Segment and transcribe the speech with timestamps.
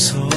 [0.00, 0.29] 어디서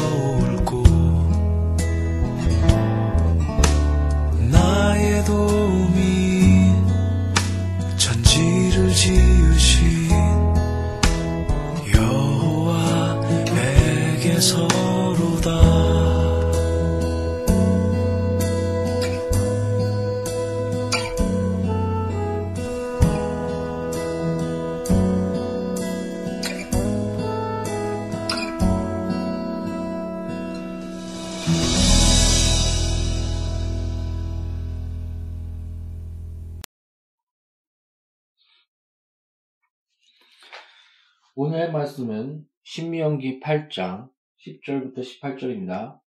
[41.73, 44.07] 말씀은 신명기 8장
[44.45, 45.99] 10절부터 18절입니다.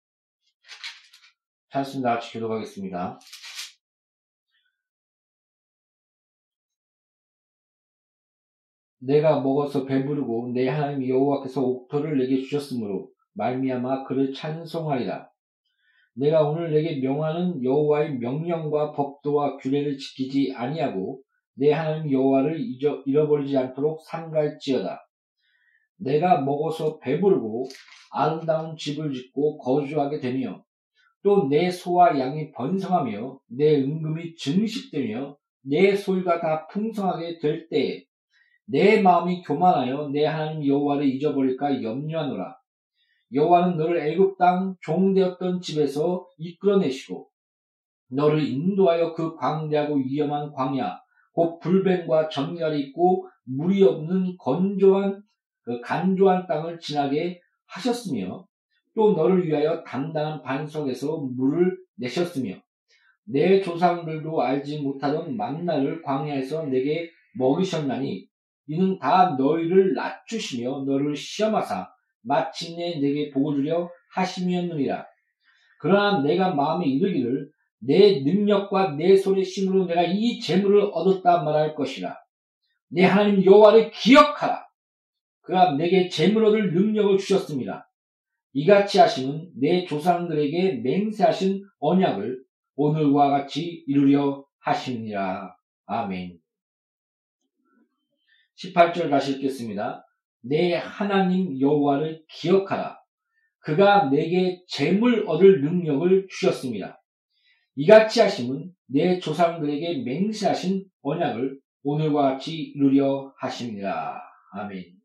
[1.71, 3.19] 찬송 다 같이 기도하겠습니다.
[8.99, 15.31] 내가 먹어서 배부르고 내 하나님 여호와께서 옥토를 내게 주셨으므로 말미암아 그를 찬송하리라.
[16.17, 21.23] 내가 오늘 내게 명하는 여호와의 명령과 법도와 규례를 지키지 아니하고
[21.55, 25.04] 내 하나님 여호와를 잊어, 잃어버리지 않도록 삼갈지어다.
[25.97, 27.69] 내가 먹어서 배부르고
[28.11, 30.65] 아름다운 집을 짓고 거주하게 되며
[31.23, 38.05] 또 내 소와 양이 번성하며 내 은금이 증식되며 내 소유가 다 풍성하게 될 때에
[38.67, 42.57] 내 마음이 교만하여 내 하나님 여호와를 잊어버릴까 염려하노라.
[43.33, 47.29] 여호와는 너를 애굽 땅 종되었던 집에서 이끌어내시고
[48.11, 51.01] 너를 인도하여 그 광대하고 위험한 광야
[51.33, 55.23] 곧 불뱀과 전갈이 있고 물이 없는 건조한
[55.65, 58.47] 그 간조한 땅을 지나게 하셨으며
[58.95, 62.55] 또 너를 위하여 단단한 반석에서 물을 내셨으며
[63.27, 68.27] 내 조상들도 알지 못하던 만나를 광야에서 내게 먹이셨나니
[68.67, 71.91] 이는 다 너희를 낮추시며 너를 시험하사
[72.23, 75.07] 마침내 내게 복을 주려 하심이었느니라.
[75.81, 77.51] 그러나 내가 마음에 이르기를
[77.81, 82.17] 내 능력과 내 손의 힘으로 내가 이 재물을 얻었다 말할 것이라.
[82.89, 84.64] 내 하나님 여호와를 기억하라.
[85.45, 87.91] 그가 내게 재물 얻을 능력을 주셨습니다.
[88.55, 92.43] 이같이 하심은 내 조상들에게 맹세하신 언약을
[92.77, 95.55] 오늘과 같이 이루려 하시니라.
[95.87, 96.39] 아멘.
[98.57, 100.05] 18절 다시 읽겠습니다.
[100.41, 102.99] 내 하나님 여호와를 기억하라.
[103.59, 107.03] 그가 내게 재물 얻을 능력을 주셨습니다.
[107.77, 114.23] 이같이 하심은 내 조상들에게 맹세하신 언약을 오늘과 같이 이루려 하십니다.
[114.53, 115.04] 아멘.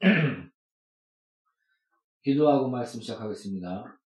[2.22, 4.00] 기도하고 말씀 시작하겠습니다.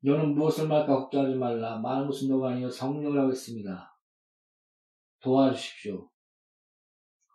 [0.00, 1.78] 너는 무엇을 말까 걱정하지 말라.
[1.78, 3.98] 많은 것은 너가 아니여 성령을 하겠습니다.
[5.20, 6.08] 도와주십시오.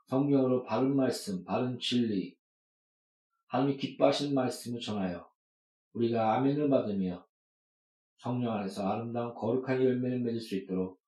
[0.07, 2.38] 성령으로 바른 말씀, 바른 진리,
[3.48, 5.30] 하나님이 기뻐하시는 말씀을 전하여
[5.94, 7.25] 우리가 아멘을 받으며
[8.18, 11.01] 성령 안에서 아름다운 거룩한 열매를 맺을 수 있도록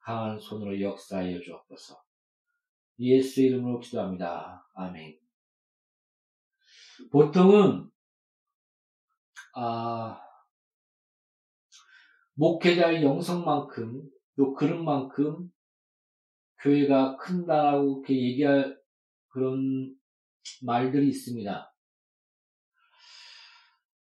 [0.00, 2.02] 강한 손으로 역사하여 주옵소서.
[3.00, 4.68] 예수의 이름으로 기도합니다.
[4.74, 5.18] 아멘.
[7.10, 7.90] 보통은
[9.54, 10.20] 아,
[12.34, 14.02] 목회자의 영성만큼
[14.36, 15.50] 또 그릇만큼
[16.60, 18.78] 교회가 큰다라고 이렇게 얘기할
[19.28, 19.96] 그런
[20.62, 21.74] 말들이 있습니다.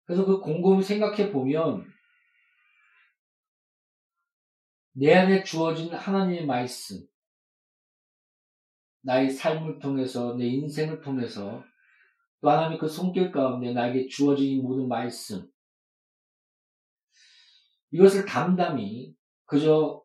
[0.05, 1.91] 그래서 그 곰곰이 생각해 보면
[4.93, 7.07] 내 안에 주어진 하나님의 말씀,
[9.01, 11.63] 나의 삶을 통해서, 내 인생을 통해서,
[12.41, 15.47] 또 하나님의 그 손길 가운데 나에게 주어진 이 모든 말씀,
[17.91, 19.13] 이것을 담담히
[19.45, 20.01] 그저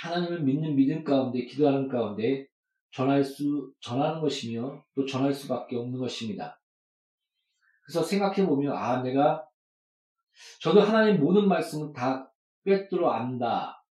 [0.00, 2.46] 하나님을 믿는 믿음 가운데, 기도하는 가운데
[2.92, 6.60] 전할 수, 전하는 것이며 또 전할 수밖에 없는 것입니다.
[7.82, 9.46] 그래서 생각해 보면, 아, 내가,
[10.60, 12.32] 저도 하나님 모든 말씀을 다
[12.64, 13.84] 꿰뚫어 안다.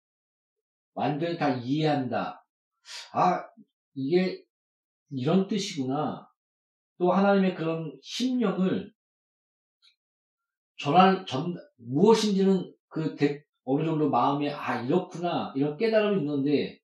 [0.94, 2.44] 완전히 다 이해한다.
[3.12, 3.44] 아,
[4.00, 4.42] 이게
[5.10, 6.28] 이런 뜻이구나.
[6.98, 8.92] 또 하나님의 그런 심령을
[10.78, 15.52] 전할, 전, 무엇인지는 그 대, 어느 정도 마음에, 아, 이렇구나.
[15.54, 16.80] 이런 깨달음이 있는데,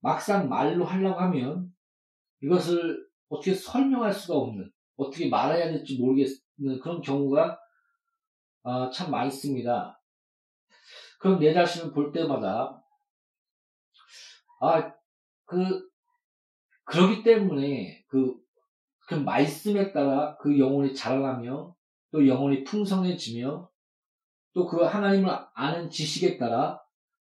[0.00, 1.72] 막상 말로 하려고 하면
[2.42, 7.58] 이것을 어떻게 설명할 수가 없는, 어떻게 말해야 될지 모르겠는 그런 경우가
[8.64, 10.00] 아, 참 많습니다.
[11.18, 12.82] 그럼 내 자신을 볼 때마다
[14.60, 14.92] 아,
[15.44, 15.90] 그,
[16.84, 18.34] 그러기 때문에 그,
[19.08, 21.74] 그 말씀에 따라 그 영혼이 자라나며
[22.10, 23.70] 또 영혼이 풍성해지며
[24.54, 26.80] 또 그 하나님을 아는 지식에 따라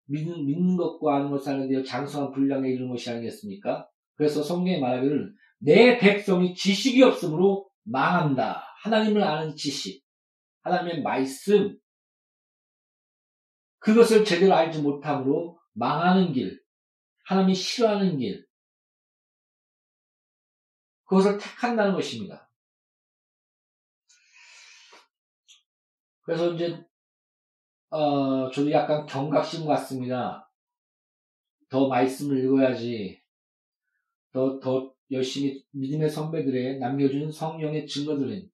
[0.07, 3.89] 믿는, 믿는 것과 아는 것을 하는 데 장수한 분량에 이르는 것이 아니겠습니까?
[4.17, 8.65] 그래서 성경에 말하기를 내 백성이 지식이 없으므로 망한다.
[8.83, 10.05] 하나님을 아는 지식,
[10.63, 11.79] 하나님의 말씀,
[13.79, 16.61] 그것을 제대로 알지 못함으로 망하는 길,
[17.25, 18.45] 하나님이 싫어하는 길,
[21.13, 22.49] 그것을 택한다는 것입니다.
[26.23, 26.83] 그래서 이제,
[27.91, 30.51] 어, 저도 약간 경각심 같습니다.
[31.69, 33.21] 더 말씀을 읽어야지,
[34.33, 38.51] 더, 더 열심히 믿음의 선배들의 남겨준 성령의 증거들은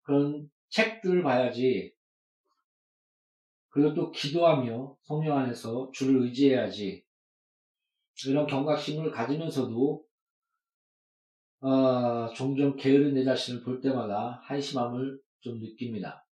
[0.00, 1.94] 그런 책들을 봐야지,
[3.68, 7.04] 그리고 또 기도하며 성령 안에서 주를 의지해야지,
[8.28, 10.06] 이런 경각심을 가지면서도
[11.62, 16.26] 어, 종종 게으른 내 자신을 볼 때마다 한심함을 좀 느낍니다.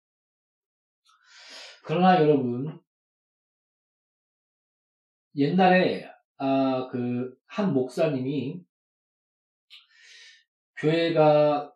[1.83, 2.79] 그러나 여러분
[5.35, 8.63] 옛날에 아, 그 한 목사님이
[10.77, 11.73] 교회가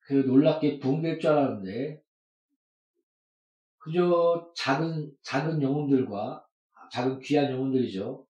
[0.00, 2.02] 그 놀랍게 부흥될 줄 알았는데
[3.78, 6.44] 그저 작은 작은 영혼들과
[6.92, 8.26] 작은 귀한 영혼들이죠.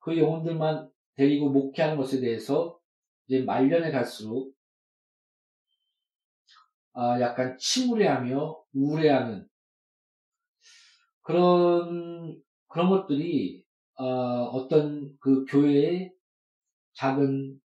[0.00, 2.78] 그 영혼들만 데리고 목회하는 것에 대해서
[3.32, 4.54] 이제 말년에 갈수록
[6.92, 9.48] 아, 약간 침울해하며 우울해하는
[11.22, 12.38] 그런
[12.68, 13.64] 그런 것들이
[13.94, 16.12] 어, 떤 그 교회의
[16.92, 17.58] 작은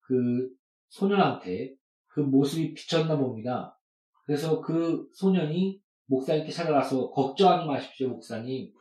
[0.00, 0.48] 그
[0.88, 1.74] 소년한테
[2.06, 3.78] 그 모습이 비쳤나 봅니다.
[4.24, 8.72] 그래서 그 소년이 목사님께 찾아가서 걱정하지 마십시오, 목사님.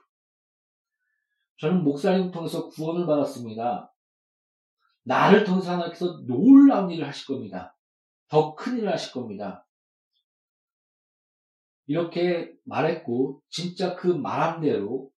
[1.57, 3.92] 저는 목사님 통해서 구원을 받았습니다.
[5.03, 7.77] 나를 통해서 하나님께서 놀라운 일을 하실 겁니다.
[8.29, 9.67] 더 큰 일을 하실 겁니다.
[11.85, 15.11] 이렇게 말했고, 진짜 그 말한 대로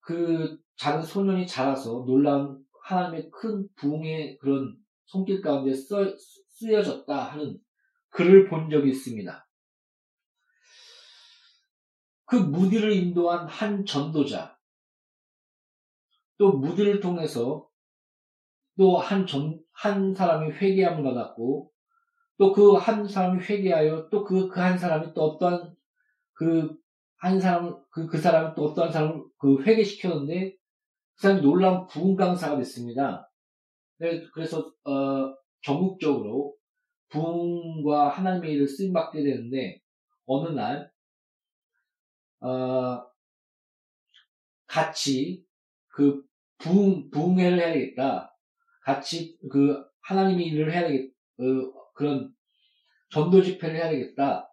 [0.00, 6.16] 그 작은 소년이 자라서 놀라운 하나님의 큰 부흥의 그런 손길 가운데 써,
[6.50, 7.58] 쓰여졌다 하는
[8.10, 9.48] 글을 본 적이 있습니다.
[12.26, 14.56] 그 무디를 인도한 한 전도자,
[16.38, 17.68] 또 무디를 통해서
[18.80, 19.26] 또한
[20.14, 21.70] 사람이 회개함을 받았고,
[22.38, 25.74] 또 그 한 사람이 회개하여 또 그, 그 한 사람이 또 어떠한
[26.34, 30.52] 그한 사람, 그, 그 사람을 또 어떠한 사람을 그 회개시켰는데,
[31.16, 33.30] 그 사람이 놀라운 부흥 강사가 됐습니다.
[34.34, 36.54] 그래서, 어, 전국적으로
[37.10, 39.80] 부흥과 하나님의 일을 쓰임 받게 되는데,
[40.26, 40.90] 어느 날,
[42.40, 43.02] 어,
[44.66, 45.44] 같이
[45.88, 46.22] 그
[46.58, 48.34] 부흥, 부흥회를 해야겠다.
[48.80, 52.34] 같이 그 하나님의 일을 해야 되겠, 어, 그런
[53.10, 54.52] 전도 집회를 해야 되겠다.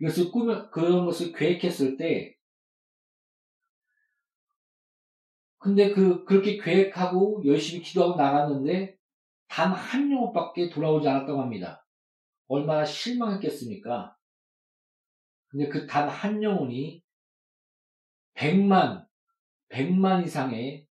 [0.00, 2.34] 이것을 꾸며, 그런 것을 계획했을 때,
[5.58, 8.96] 근데 그, 그렇게 계획하고 열심히 기도하고 나갔는데,
[9.48, 11.86] 단 한 영혼밖에 돌아오지 않았다고 합니다.
[12.48, 14.14] 얼마나 실망했겠습니까?
[15.48, 17.02] 근데 그 단 한 영혼이
[18.34, 19.06] 100만,
[19.70, 20.86] 100만 이상의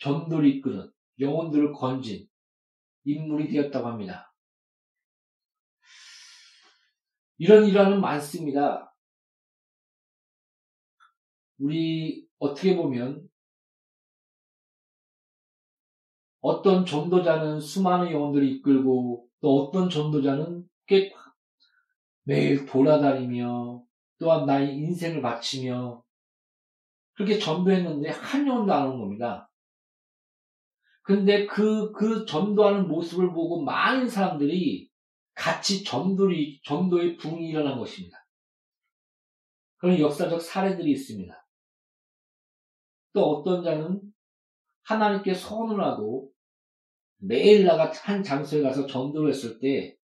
[0.00, 2.28] 전도를 이끄는 영혼들을 건진
[3.04, 4.32] 인물이 되었다고 합니다.
[7.38, 8.94] 이런 일화는 많습니다.
[11.58, 13.28] 우리 어떻게 보면
[16.40, 21.12] 어떤 전도자는 수많은 영혼들을 이끌고 또 어떤 전도자는 꽤
[22.22, 23.82] 매일 돌아다니며
[24.18, 26.02] 또한 나의 인생을 바치며
[27.14, 29.47] 그렇게 전도했는데 한 영혼도 안 오는 겁니다.
[31.08, 34.90] 근데 그, 그 전도하는 모습을 보고 많은 사람들이
[35.32, 38.18] 같이 전도리, 전도의 붕이 일어난 것입니다.
[39.78, 41.34] 그런 역사적 사례들이 있습니다.
[43.14, 44.02] 또 어떤 자는
[44.82, 46.30] 하나님께 소원을 하고
[47.16, 49.96] 매일 나가 한 장소에 가서 전도를 했을 때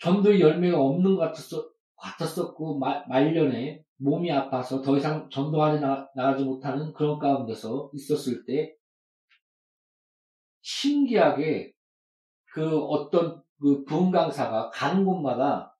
[0.00, 6.44] 전도의 열매가 없는 것 같았었, 같았었고 마, 말년에 몸이 아파서 더 이상 전도하에 나, 나가지
[6.44, 8.74] 못하는 그런 가운데서 있었을 때
[10.60, 11.72] 신기하게
[12.52, 15.74] 그 어떤 그 부흥 강사가 가는 곳마다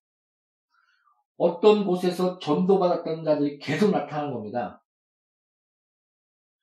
[1.36, 4.82] 어떤 곳에서 전도받았던 자들이 계속 나타나는 겁니다.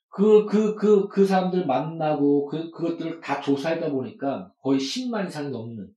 [0.09, 5.93] 그, 그, 그, 그 사람들 만나고 그, 그것들을 다 조사하다 보니까 거의 10만 이상이 넘는.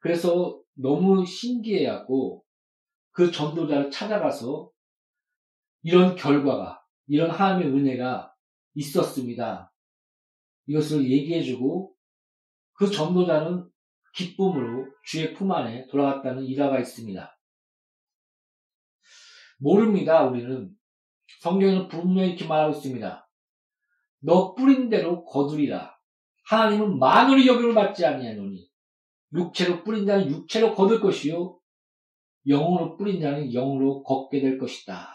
[0.00, 2.41] 그래서 너무 신기해갖고
[3.12, 4.70] 그 전도자를 찾아가서
[5.82, 8.34] 이런 결과가, 이런 하나님의 은혜가
[8.74, 9.72] 있었습니다.
[10.66, 11.94] 이것을 얘기해주고
[12.74, 13.68] 그 전도자는
[14.14, 17.38] 기쁨으로 주의 품 안에 돌아갔다는 일화가 있습니다.
[19.58, 20.70] 모릅니다, 우리는.
[21.40, 23.28] 성경에는 분명히 이렇게 말하고 있습니다.
[24.20, 25.96] 너 뿌린 대로 거두리라.
[26.46, 28.68] 하나님은 만으로 여김을 받지 아니하노니
[29.34, 31.58] 육체로 뿌린 자는 육체로 거둘 것이요
[32.46, 35.08] 영으로 뿌린 자는 영으로 걷게 될 것이다.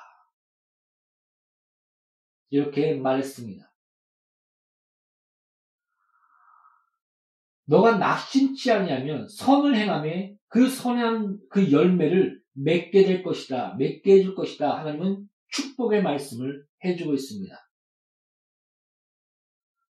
[2.49, 3.67] 이렇게 말했습니다.
[7.65, 13.75] 너가 낙심치 아니하면 선을 행함에 그 선한 그 열매를 맺게 될 것이다.
[13.75, 14.77] 맺게 해줄 것이다.
[14.79, 17.55] 하나님은 축복의 말씀을 해주고 있습니다.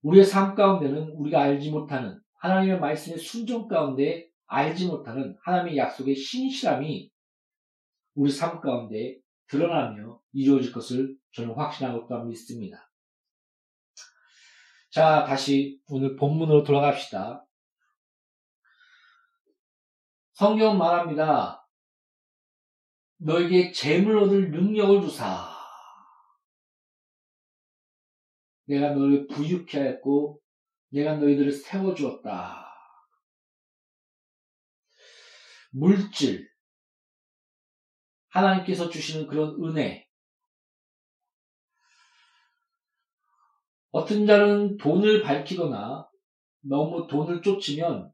[0.01, 7.11] 우리의 삶 가운데는 우리가 알지 못하는 하나님의 말씀의 순종 가운데 알지 못하는 하나님의 약속의 신실함이
[8.15, 12.89] 우리 삶 가운데 드러나며 이루어질 것을 저는 확신하고 또 믿습니다.
[14.89, 17.45] 자, 다시 오늘 본문으로 돌아갑시다.
[20.33, 21.67] 성경 말합니다.
[23.17, 25.53] 너에게 재물 얻을 능력을 주사.
[28.65, 30.41] 내가 너를 부유케 하였고,
[30.89, 32.65] 내가 너희들을 세워주었다.
[35.71, 36.49] 물질,
[38.35, 40.05] 하나님께서 주시는 그런 은혜.
[43.91, 46.05] 어떤 자는 돈을 밝히거나
[46.61, 48.11] 너무 돈을 쫓으면,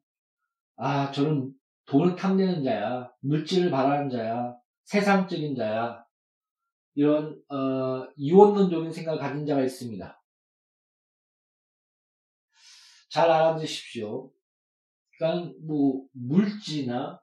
[0.75, 1.51] 아, 저는
[1.85, 6.05] 돈을 탐내는 자야, 물질을 바라는 자야, 세상적인 자야,
[6.93, 10.21] 이런, 어, 이원론적인 생각을 가진 자가 있습니다.
[13.09, 14.31] 잘 알아두십시오.
[15.17, 17.19] 그러니까 뭐 물질이나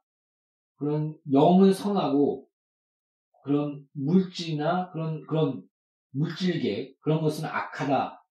[0.76, 2.47] 그런 영은 선하고
[3.42, 5.62] 그런 물질이나 그런 그런
[6.10, 8.24] 물질계 그런 것은 악하다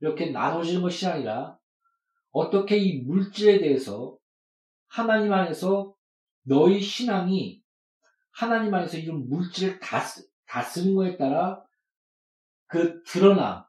[0.00, 1.58] 이렇게 나눠지는 것이 아니라
[2.30, 4.16] 어떻게 이 물질에 대해서
[4.88, 5.94] 하나님 안에서
[6.42, 7.62] 너희 신앙이
[8.32, 10.00] 하나님 안에서 이런 물질을 다,
[10.46, 11.64] 다 쓰는 거에 따라
[12.66, 13.64] 그 드러남,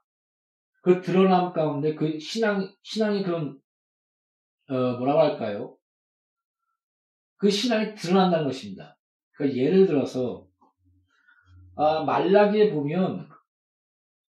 [0.82, 3.60] 그 드러남 가운데 그 신앙, 신앙의 그런,
[4.70, 5.78] 어, 뭐라고 할까요?
[7.38, 8.98] 그 신앙이 드러난다는 것입니다.
[9.34, 10.45] 그러니까 예를 들어서,
[11.78, 13.30] 아, 말라기에 보면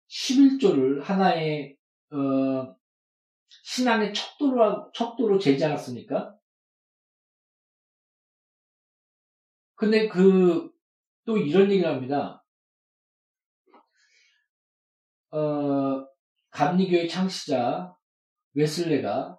[0.08, 1.76] 11조를 하나의,
[2.10, 2.76] 어,
[3.64, 6.34] 신앙의 척도로, 척도로 재지 않았습니까?
[9.76, 10.70] 근데 그,
[11.24, 12.44] 또 이런 얘기를 합니다.
[15.30, 16.04] 어,
[16.50, 17.94] 감리교의 창시자
[18.54, 19.38] 웨슬레가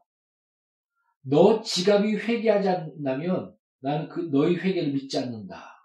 [1.21, 5.78] 너 지갑이 회개하지 않는다면 나는 그 너희 회개를 믿지 않는다.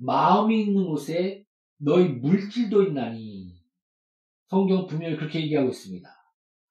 [0.00, 1.44] 마음이 있는 곳에
[1.78, 3.60] 너희 물질도 있나니
[4.48, 6.08] 성경 분명히 그렇게 얘기하고 있습니다.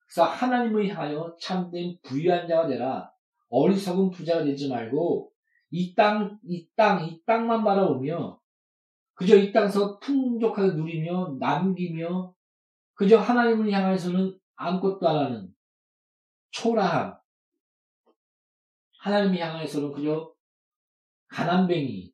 [0.05, 3.11] 그래서 하나님을 향하여 참된 부유한 자가 되라
[3.49, 5.31] 어리석은 부자가 되지 말고
[5.71, 8.39] 이 땅, 이 땅, 이 땅만 바라보며
[9.13, 12.33] 그저 이 땅에서 풍족하게 누리며 남기며
[12.93, 15.53] 그저 하나님을 향해서는 아무것도 안 하는
[16.51, 17.17] 초라함.
[18.99, 20.33] 하나님을 향해서는 그저
[21.27, 22.08] 가난뱅이.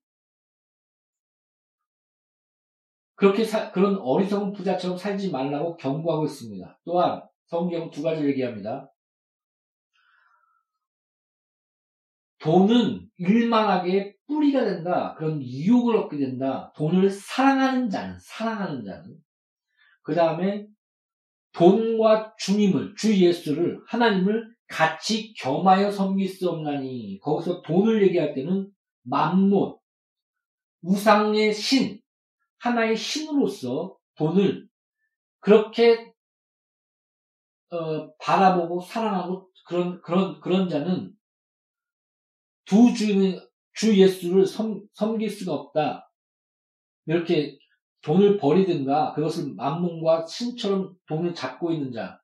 [3.15, 6.79] 그렇게 사, 그런 어리석은 부자처럼 살지 말라고 경고하고 있습니다.
[6.85, 8.91] 또한 성경 두 가지를 얘기합니다.
[12.39, 15.15] 돈은 일만하게 뿌리가 된다.
[15.17, 16.71] 그런 유혹을 얻게 된다.
[16.75, 19.15] 돈을 사랑하는 자는, 사랑하는 자는.
[20.03, 20.67] 그 다음에
[21.53, 27.19] 돈과 주님을, 주 예수를, 하나님을 같이 겸하여 섬길 수 없나니.
[27.21, 28.69] 거기서 돈을 얘기할 때는
[29.03, 29.79] 만못,
[30.81, 31.99] 우상의 신,
[32.65, 34.67] 하나의 신으로서 돈을
[35.39, 36.13] 그렇게
[37.69, 41.13] 어, 바라보고 사랑하고 그런 그런 그런 자는
[42.65, 43.39] 두 주인
[43.73, 46.11] 주 예수를 섬, 섬길 수가 없다.
[47.05, 47.57] 이렇게
[48.01, 52.19] 돈을 버리든가 그것을 만문과 신처럼 돈을 잡고 있는 자.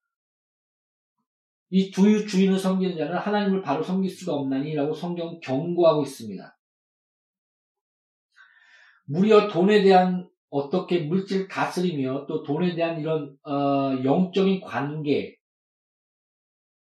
[1.69, 6.57] 이 두 주인을 섬기는 자는 하나님을 바로 섬길 수가 없나니라고 성경 경고하고 있습니다.
[9.05, 15.37] 무려 돈에 대한 어떻게 물질 다스리며 또 돈에 대한 이런 어, 영적인 관계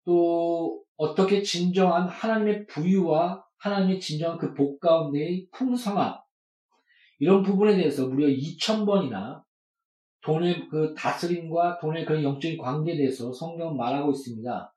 [0.04, 6.14] 또 어떻게 진정한 하나님의 부유와 하나님의 진정한 그 복 가운데의 풍성함
[7.18, 9.42] 이런 부분에 대해서 무려 2,000번이나
[10.22, 14.74] 돈의 그 다스림과 돈의 그런 영적인 관계에 대해서 성경은 말하고 있습니다.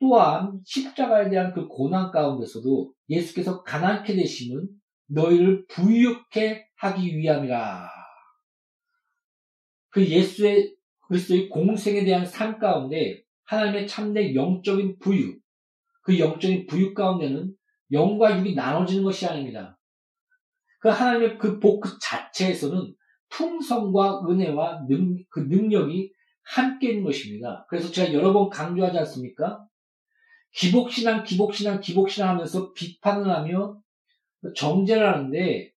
[0.00, 4.68] 또한 십자가에 대한 그 고난 가운데서도 예수께서 가난케 되심은
[5.08, 7.97] 너희를 부유케 하기 위함이라.
[9.90, 10.74] 그 예수의
[11.08, 15.36] 그리스도의 공생에 대한 삶 가운데 하나님의 참된 영적인 부유,
[16.02, 17.54] 그 영적인 부유 가운데는
[17.92, 19.78] 영과 육이 나눠지는 것이 아닙니다.
[20.80, 22.94] 그 하나님의 그 복 그 자체에서는
[23.30, 27.66] 풍성과 은혜와 능, 그 능력이 함께 있는 것입니다.
[27.68, 29.64] 그래서 제가 여러 번 강조하지 않습니까?
[30.52, 33.78] 기복신앙, 기복신앙, 기복신앙 하면서 비판을 하며
[34.56, 35.72] 정죄를 하는데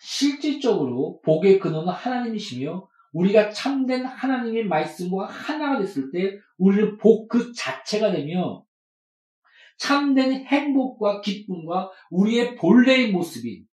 [0.00, 8.12] 실질적으로 복의 근원은 하나님이시며 우리가 참된 하나님의 말씀과 하나가 됐을 때 우리는 복 그 자체가
[8.12, 8.64] 되며
[9.78, 13.66] 참된 행복과 기쁨과 우리의 본래의 모습인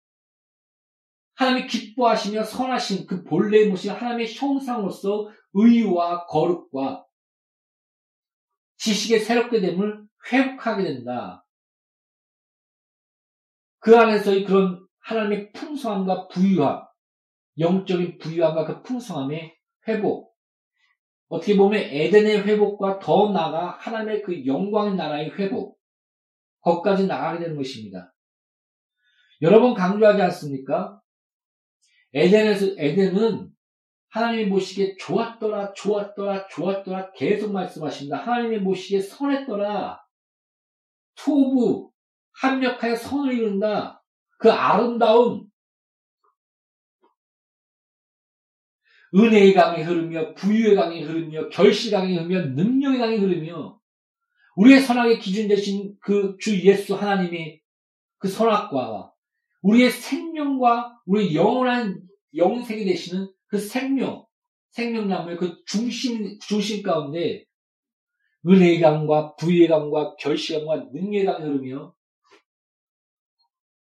[1.35, 7.05] 하나님이 기뻐하시며 선하신 그 본래의 모습이 하나님의 형상으로서 의와 거룩과
[8.77, 11.45] 지식의 새롭게 됨을 회복하게 된다.
[13.79, 16.87] 그 안에서의 그런 하나님의 풍성함과 부유함,
[17.59, 19.55] 영적인 부유함과 그 풍성함의
[19.89, 20.35] 회복.
[21.29, 25.79] 어떻게 보면 에덴의 회복과 더 나아가 하나님의 그 영광의 나라의 회복.
[26.61, 28.15] 거기까지 나가게 되는 것입니다.
[29.43, 31.01] 여러 번 강조하지 않습니까?
[32.15, 33.51] 에덴에서, 에덴은
[34.11, 38.17] 하나님이 보시기에 좋았더라, 좋았더라, 좋았더라 계속 말씀하십니다.
[38.17, 40.01] 하나님이 보시기에 선했더라.
[41.17, 41.91] 투부,
[42.41, 44.03] 합력하여 선을 이룬다.
[44.39, 45.44] 그 아름다운
[49.15, 53.79] 은혜의 강이 흐르며 부유의 강이 흐르며 결실 강이 흐르며 능력의 강이 흐르며
[54.57, 57.61] 우리의 선악의 기준 되신 그 주 예수 하나님의
[58.19, 59.13] 그 선악과
[59.63, 62.03] 우리의 생명과 우리 영원한
[62.35, 64.27] 영생이 되시는 그 생명,
[64.71, 67.45] 생명나무의 그 중심, 중심 가운데
[68.47, 71.95] 은혜의 강과 부유의 강과 결실 강과 능력의 강이 흐르며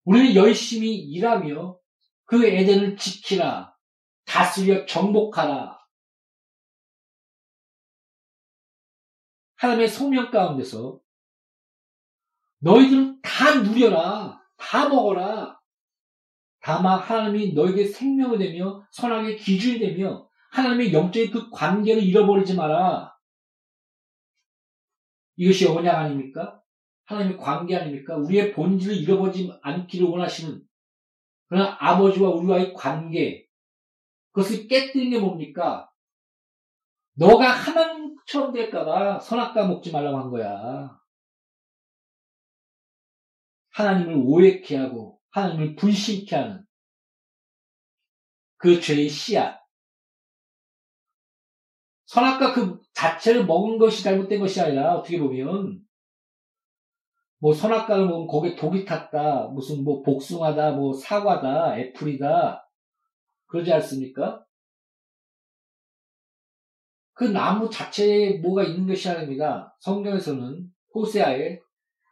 [0.04, 1.78] 우리는 열심히 일하며
[2.24, 3.73] 그 에덴을 지키라,
[4.24, 5.78] 다스려 정복하라.
[9.56, 11.00] 하나님의 소명 가운데서
[12.58, 15.60] 너희들은 다 누려라, 다 먹어라.
[16.60, 23.14] 다만 하나님이 너에게 생명이 되며 선악의 기준이 되며 하나님의 영적인 그 관계를 잃어버리지 마라.
[25.36, 26.62] 이것이 언약 아닙니까?
[27.04, 28.16] 하나님의 관계 아닙니까?
[28.16, 30.62] 우리의 본질을 잃어버리지 않기를 원하시는
[31.48, 33.43] 그러나 아버지와 우리와의 관계
[34.34, 35.88] 그것을 깨뜨리는 게 뭡니까?
[37.14, 41.00] 너가 하나님처럼 될까봐 선악과 먹지 말라고 한 거야.
[43.70, 46.64] 하나님을 오해케 하고 하나님을 불신케 하는
[48.56, 49.62] 그 죄의 씨앗.
[52.06, 55.80] 선악과 그 자체를 먹은 것이 잘못된 것이 아니라 어떻게 보면
[57.38, 62.63] 뭐 선악과를 먹으면 거기에 독이 탔다, 무슨 뭐 복숭아다, 뭐 사과다, 애플이다,
[63.54, 64.44] 그러지 않습니까?
[67.12, 69.76] 그 나무 자체에 뭐가 있는 것이 아닙니다.
[69.78, 71.60] 성경에서는 호세아에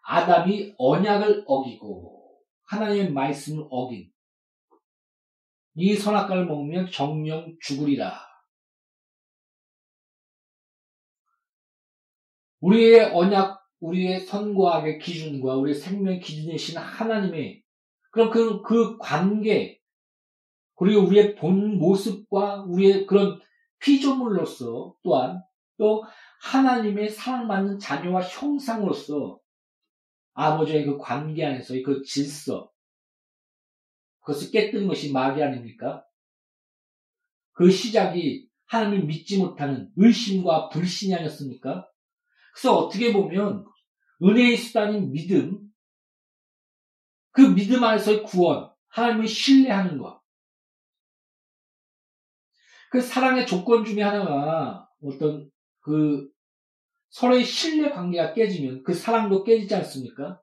[0.05, 4.13] 아담이 언약을 어기고 하나님의 말씀을 어긴
[5.75, 8.21] 이 선악과를 먹으면 정령 죽으리라.
[12.61, 17.65] 우리의 언약 우리의 선과학의 기준과 우리의 생명 기준이신 하나님의
[18.13, 19.82] 그런 그, 그 관계,
[20.77, 23.41] 그리고 우리의 본 모습과 우리의 그런
[23.81, 25.43] 피조물로서 또한
[25.79, 26.05] 또
[26.43, 29.39] 하나님의 사랑받는 자녀와 형상으로서
[30.35, 32.71] 아버지의 그 관계 안에서의 그 질서,
[34.21, 36.05] 그것을 깨뜨린 것이 마귀 아닙니까?
[37.53, 41.87] 그 시작이 하나님을 믿지 못하는 의심과 불신이 아니었습니까?
[42.55, 43.67] 그래서 어떻게 보면
[44.23, 45.61] 은혜의 수단인 믿음,
[47.33, 50.22] 그 믿음 안에서의 구원, 하나님을 신뢰하는 것.
[52.93, 55.51] 그 사랑의 조건 중에 하나가 어떤
[55.81, 56.29] 그
[57.09, 60.43] 서로의 신뢰 관계가 깨지면 그 사랑도 깨지지 않습니까?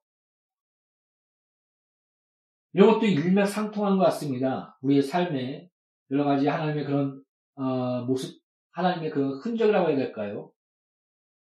[2.73, 4.75] 이런 것도 일맥상통한 것 같습니다.
[4.81, 5.69] 우리의 삶에
[6.09, 10.51] 여러 가지 하나님의 그런 어, 모습, 하나님의 그런 흔적이라고 해야 될까요?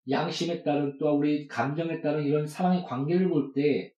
[0.08, 3.92] 양심에 따른 또 우리 감정에 따른 이런 사랑의 관계를 볼 때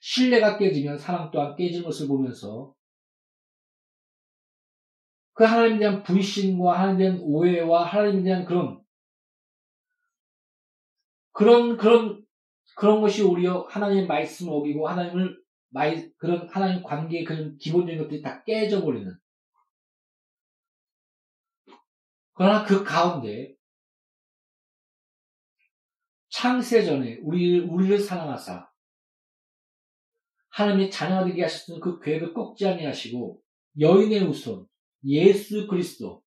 [0.00, 2.74] 신뢰가 깨지면 사랑 또한 깨질 것을 보면서
[5.38, 8.82] 그 하나님에 대한 불신과 하나님에 대한 오해와 하나님에 대한 그런
[11.30, 12.26] 그런 그런
[12.74, 18.42] 그런 것이 오히려 하나님의 말씀을 어기고 하나님을 마이, 그런 하나님 관계의 그런 기본적인 것들이 다
[18.42, 19.16] 깨져버리는.
[22.34, 23.54] 그러나 그 가운데
[26.30, 28.68] 창세 전에 우리, 우리를 사랑하사
[30.48, 33.40] 하나님의 자녀가 되게 하셨던 그 계획을 꺾지 아니하시고
[33.78, 34.66] 여인의 우선
[35.08, 36.22] 예수 그리스도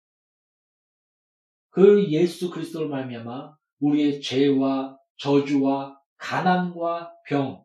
[1.70, 7.64] 그 예수 그리스도를 말미암아 우리의 죄와 저주와 가난과 병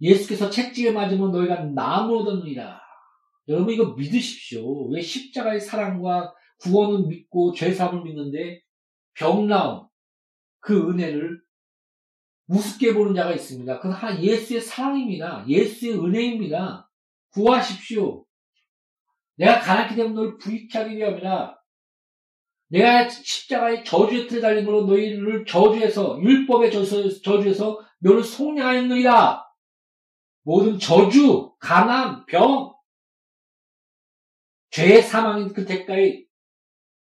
[0.00, 2.80] 예수께서 채찍에 맞으면 너희가 나무 얻었느니라.
[3.48, 4.88] 여러분 이거 믿으십시오.
[4.88, 8.62] 왜 십자가의 사랑과 구원을 믿고 죄사함을 믿는데
[9.14, 9.86] 병나음
[10.58, 11.40] 그 은혜를
[12.48, 13.76] 우습게 보는 자가 있습니다.
[13.76, 15.44] 그건 하 예수의 사랑입니다.
[15.48, 16.90] 예수의 은혜입니다.
[17.30, 18.24] 구하십시오.
[19.36, 21.62] 내가 가난하기 때문에 너를 부익케 하기 위함이라
[22.68, 26.70] 내가 십자가의 저주의 틀에 달림으로 너희를 저주해서 율법의
[27.22, 29.44] 저주에서 너를 속량하였느니라.
[30.44, 32.74] 모든 저주, 가난, 병,
[34.70, 36.24] 죄의 사망인 그 대가에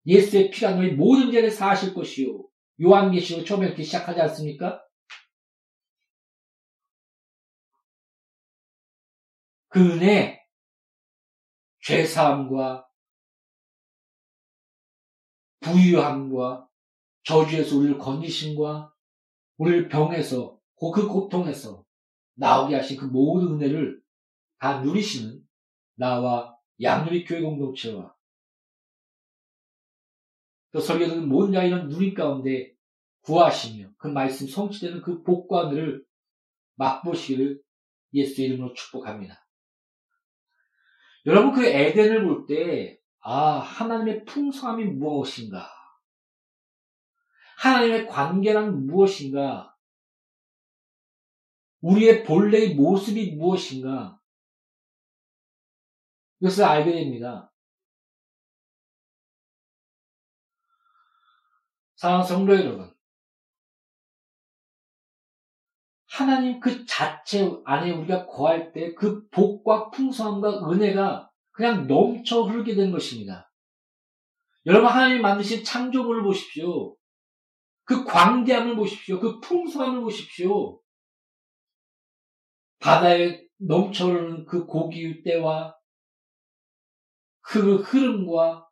[0.05, 2.45] 예수의 피가 너희 모든 죄를 사하실 것이요.
[2.81, 4.83] 요한계시록 처음에 이렇게 시작하지 않습니까?
[9.69, 10.42] 그 은혜,
[11.83, 12.87] 죄사함과
[15.59, 16.67] 부유함과
[17.23, 18.93] 저주에서 우리를 건지심과
[19.57, 21.85] 우리를 병에서 그 고통에서
[22.35, 24.01] 나오게 하신 그 모든 은혜를
[24.59, 25.41] 다 누리시는
[25.95, 28.13] 나와 양누리 교회 공동체와
[30.71, 32.73] 또 설교는 모든 자 이런 누림 가운데
[33.21, 36.05] 구하시며 그 말씀 성취되는 그 복과 은혜를
[36.75, 37.61] 맛보시기를
[38.13, 39.42] 예수 이름으로 축복합니다.
[41.25, 45.69] 여러분 그 에덴을 볼 때, 아, 하나님의 풍성함이 무엇인가?
[47.57, 49.75] 하나님의 관계란 무엇인가?
[51.79, 54.19] 우리의 본래의 모습이 무엇인가?
[56.41, 57.53] 이것을 알게 됩니다.
[61.95, 62.92] 사랑하는 성도 여러분,
[66.13, 72.91] 하나님 그 자체 안에 우리가 거할 때 그 복과 풍성함과 은혜가 그냥 넘쳐 흐르게 된
[72.91, 73.51] 것입니다.
[74.67, 76.95] 여러분 하나님이 만드신 창조물을 보십시오.
[77.83, 79.19] 그 광대함을 보십시오.
[79.19, 80.79] 그 풍성함을 보십시오.
[82.79, 85.75] 바다에 넘쳐흐르는 그 고기의 때와
[87.41, 88.69] 그 흐름과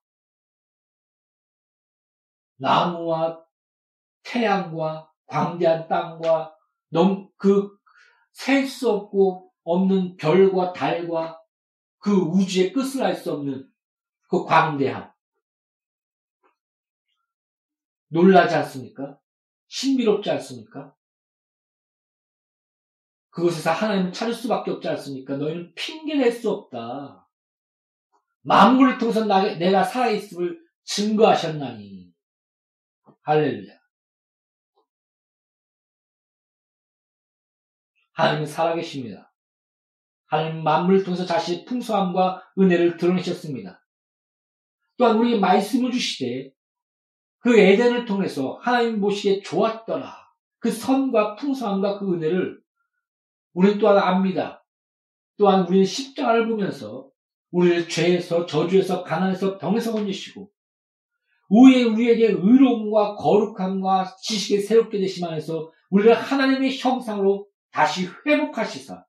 [2.58, 3.44] 나무와
[4.22, 6.61] 태양과 광대한 땅과
[6.92, 7.78] 넘, 그,
[8.34, 11.42] 셀 수 없고 없는 별과 달과
[12.00, 13.70] 그 우주의 끝을 알 수 없는
[14.30, 15.12] 그 광대함.
[18.08, 19.20] 놀라지 않습니까?
[19.68, 20.96] 신비롭지 않습니까?
[23.30, 25.38] 그곳에서 하나님을 찾을 수밖에 없지 않습니까?
[25.38, 27.30] 너희는 핑계낼 수 없다.
[28.42, 32.14] 만물을 통해서 내가 살아있음을 증거하셨나니.
[33.22, 33.81] 할렐루야.
[38.14, 39.34] 하나님은 살아계십니다.
[40.26, 43.86] 하나님 만물을 통해서 자신의 풍성함과 은혜를 드러내셨습니다.
[44.98, 46.52] 또한 우리에게 말씀을 주시되
[47.40, 50.16] 그 에덴을 통해서 하나님 보시기에 좋았더라.
[50.60, 52.62] 그 선과 풍성함과 그 은혜를
[53.54, 54.64] 우리는 또한 압니다.
[55.38, 57.10] 또한 우리는 십자가를 보면서
[57.52, 60.50] 우리를 죄에서 저주에서 가난에서 병에서 건지시고
[61.50, 69.06] 우리의 우리에게 의로움과 거룩함과 지식의 새롭게 되심 안에서 우리를 하나님의 형상으로 다시 회복하시사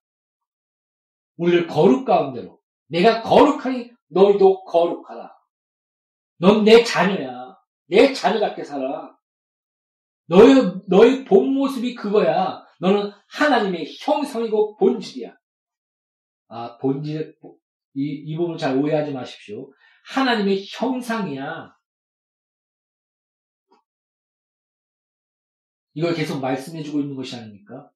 [1.37, 5.33] 우리를 거룩 가운데로 내가 거룩하니 너희도 거룩하라.
[6.38, 7.57] 넌 내 자녀야.
[7.87, 9.16] 내 자녀답게 살아.
[10.27, 12.64] 너의, 너의 본 모습이 그거야.
[12.81, 15.35] 너는 하나님의 형상이고 본질이야.
[16.48, 17.37] 아, 본질,
[17.94, 19.72] 이, 이 부분 잘 오해하지 마십시오.
[20.07, 21.75] 하나님의 형상이야.
[25.94, 27.90] 이걸 계속 말씀해주고 있는 것이 아닙니까?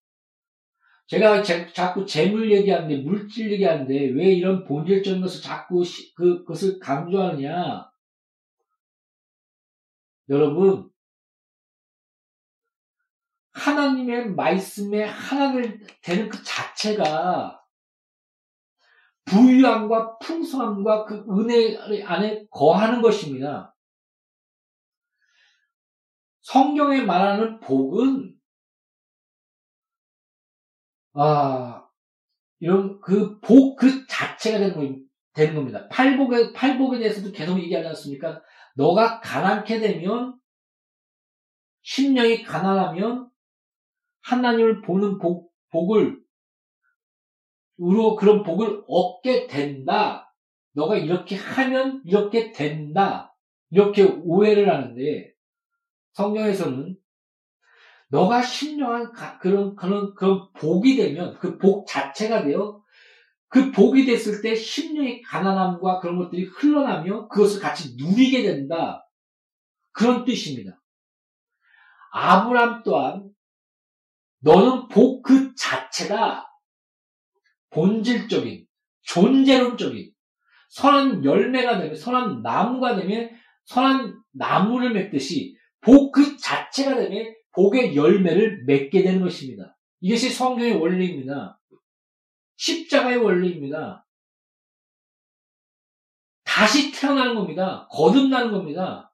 [1.06, 6.78] 제가 제, 자꾸 재물 얘기하는데, 물질 얘기하는데, 왜 이런 본질적인 것을 자꾸 시, 그, 그것을
[6.80, 7.88] 강조하느냐?
[10.28, 10.90] 여러분,
[13.52, 17.62] 하나님의 말씀에 하나를 되는 그 자체가
[19.24, 23.74] 부유함과 풍성함과 그 은혜 안에 거하는 것입니다.
[26.42, 28.35] 성경에 말하는 복은
[31.16, 31.86] 아
[32.60, 34.98] 이런 그 복그 그 자체가 되는, 거,
[35.34, 35.88] 되는 겁니다.
[35.88, 38.42] 팔복에 팔복에 대해서도 계속 얘기하지 않습니까?
[38.76, 40.38] 너가 가난케 되면
[41.82, 43.30] 심령이 가난하면
[44.22, 46.20] 하나님을 보는 복, 복을
[47.80, 50.34] 으로 그런 복을 얻게 된다.
[50.72, 53.36] 너가 이렇게 하면 이렇게 된다.
[53.70, 55.32] 이렇게 오해를 하는데
[56.12, 56.96] 성경에서는
[58.08, 62.80] 너가 신령한 그런 그런 그런 복이 되면 그 복 자체가 되어
[63.48, 69.08] 그 복이 됐을 때 심령의 가난함과 그런 것들이 흘러나며 그것을 같이 누리게 된다.
[69.92, 70.80] 그런 뜻입니다.
[72.12, 73.30] 아브람 또한
[74.40, 76.44] 너는 복 그 자체다.
[77.70, 78.66] 본질적인,
[79.02, 80.12] 존재론적인,
[80.68, 83.30] 선한 열매가 되면, 선한 나무가 되면,
[83.64, 89.76] 선한 나무를 맺듯이 복 그 자체가 되면 복의 열매를 맺게 되는 것입니다.
[90.00, 91.58] 이것이 성경의 원리입니다.
[92.56, 94.06] 십자가의 원리입니다.
[96.44, 97.88] 다시 태어나는 겁니다.
[97.90, 99.12] 거듭나는 겁니다.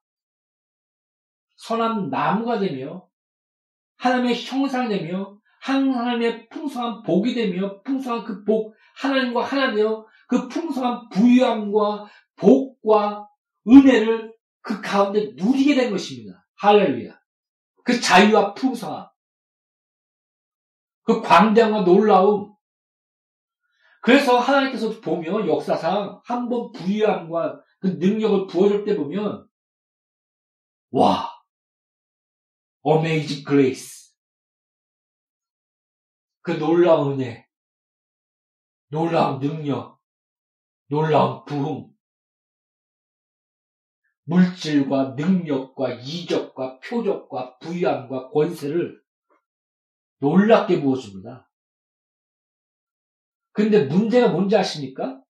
[1.57, 3.09] 선한 나무가 되며
[3.97, 11.09] 하나님의 형상이 되며 하나님의 풍성한 복이 되며 풍성한 그 복, 하나님과 하나 되어 그 풍성한
[11.11, 13.29] 부유함과 복과
[13.69, 16.45] 은혜를 그 가운데 누리게 된 것입니다.
[16.57, 17.22] 할렐루야.
[17.85, 19.09] 그 자유와 풍성함.
[21.05, 22.55] 그 광대함과 놀라움.
[24.01, 29.49] 그래서 하나님께서 보면 역사상 한 번 부유함과 그 능력을 부어줄 때 보면
[30.91, 31.31] 와
[32.83, 34.13] amazing grace
[36.43, 37.49] 그 놀라운 은혜
[38.89, 40.01] 놀라운 능력
[40.89, 41.92] 놀라운 부흥
[44.33, 48.99] 물질과 능력과 이적과 표적과 부유함과 권세를
[50.21, 51.51] 놀랍게 부어줍니다.
[53.53, 55.21] 근데 문제가 뭔지 아십니까?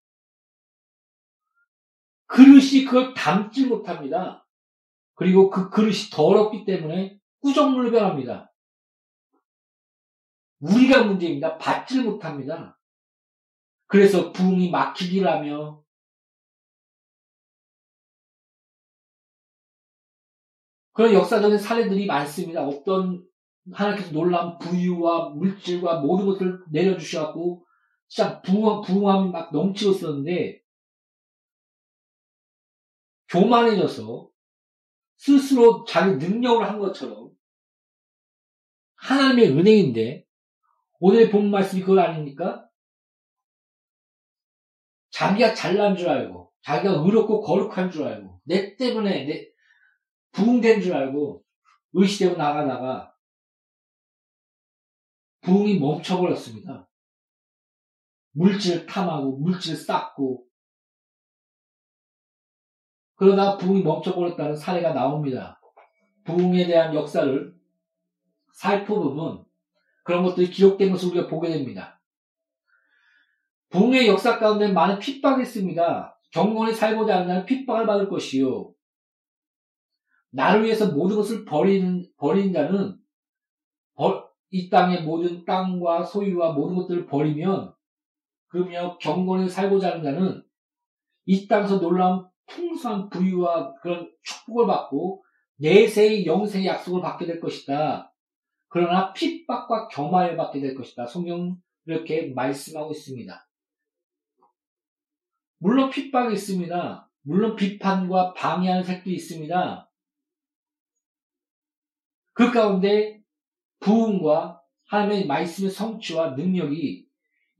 [2.27, 4.47] 그릇이 그걸 담지 못합니다.
[5.15, 8.53] 그리고 그 그릇이 더럽기 때문에 꾸정물로 변합니다.
[10.61, 11.59] 우리가 문제입니다.
[11.59, 12.79] 받질 못합니다.
[13.87, 15.82] 그래서 부흥이 막히기를 하며
[20.93, 22.63] 그런 역사적인 사례들이 많습니다.
[22.65, 23.25] 어떤
[23.73, 27.65] 하나님께서 놀라운 부유와 물질과 모든 것을 내려주셔갖고
[28.09, 30.61] 진짜 부흥, 부흥함이 막 넘치고 있었는데
[33.29, 34.29] 교만해져서
[35.17, 37.31] 스스로 자기 능력을 한 것처럼
[38.97, 40.27] 하나님의 은행인데
[40.99, 42.69] 오늘 본 말씀이 그거 아닙니까?
[45.11, 49.52] 자기가 잘난 줄 알고 자기가 의롭고 거룩한 줄 알고 내 때문에 내
[50.33, 51.45] 부흥된 줄 알고
[51.93, 53.15] 의시되고 나가다가
[55.43, 56.89] 부흥이 멈춰버렸습니다.
[58.33, 60.47] 물질 탐하고 물질 쌓고
[63.17, 65.61] 그러다 부흥이 멈춰버렸다는 사례가 나옵니다.
[66.25, 67.55] 부흥에 대한 역사를
[68.55, 69.45] 살펴보면
[70.05, 72.01] 그런 것들이 기록된 것을 우리가 보게 됩니다.
[73.71, 76.21] 부흥의 역사 가운데 많은 핍박이 있습니다.
[76.31, 78.72] 경건히 살고자 자는 핍박을 받을 것이요.
[80.33, 82.99] 나를 위해서 모든 것을 버리는, 버린 자는
[84.55, 87.75] 이 땅의 모든 땅과 소유와 모든 것들을 버리면
[88.49, 90.45] 그러면 경건히 살고자 하는 자는
[91.25, 95.25] 이 땅에서 놀라운 풍성한 부유와 그런 축복을 받고
[95.57, 98.13] 내세의 영세의 약속을 받게 될 것이다.
[98.69, 101.07] 그러나 핍박과 경마를 받게 될 것이다.
[101.07, 103.49] 성경 이렇게 말씀하고 있습니다.
[105.59, 107.11] 물론 핍박이 있습니다.
[107.23, 109.89] 물론 비판과 방해하는 색도 있습니다.
[112.35, 113.21] 그 가운데
[113.81, 117.07] 부흥과 하나님의 말씀의 성취와 능력이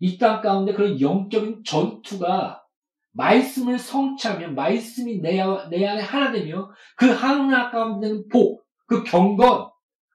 [0.01, 2.63] 이 땅 가운데 그런 영적인 전투가
[3.13, 5.37] 말씀을 성취하면 말씀이 내,
[5.71, 9.71] 내 안에 하나 되며 그 하나 가운데는 복, 그 경건,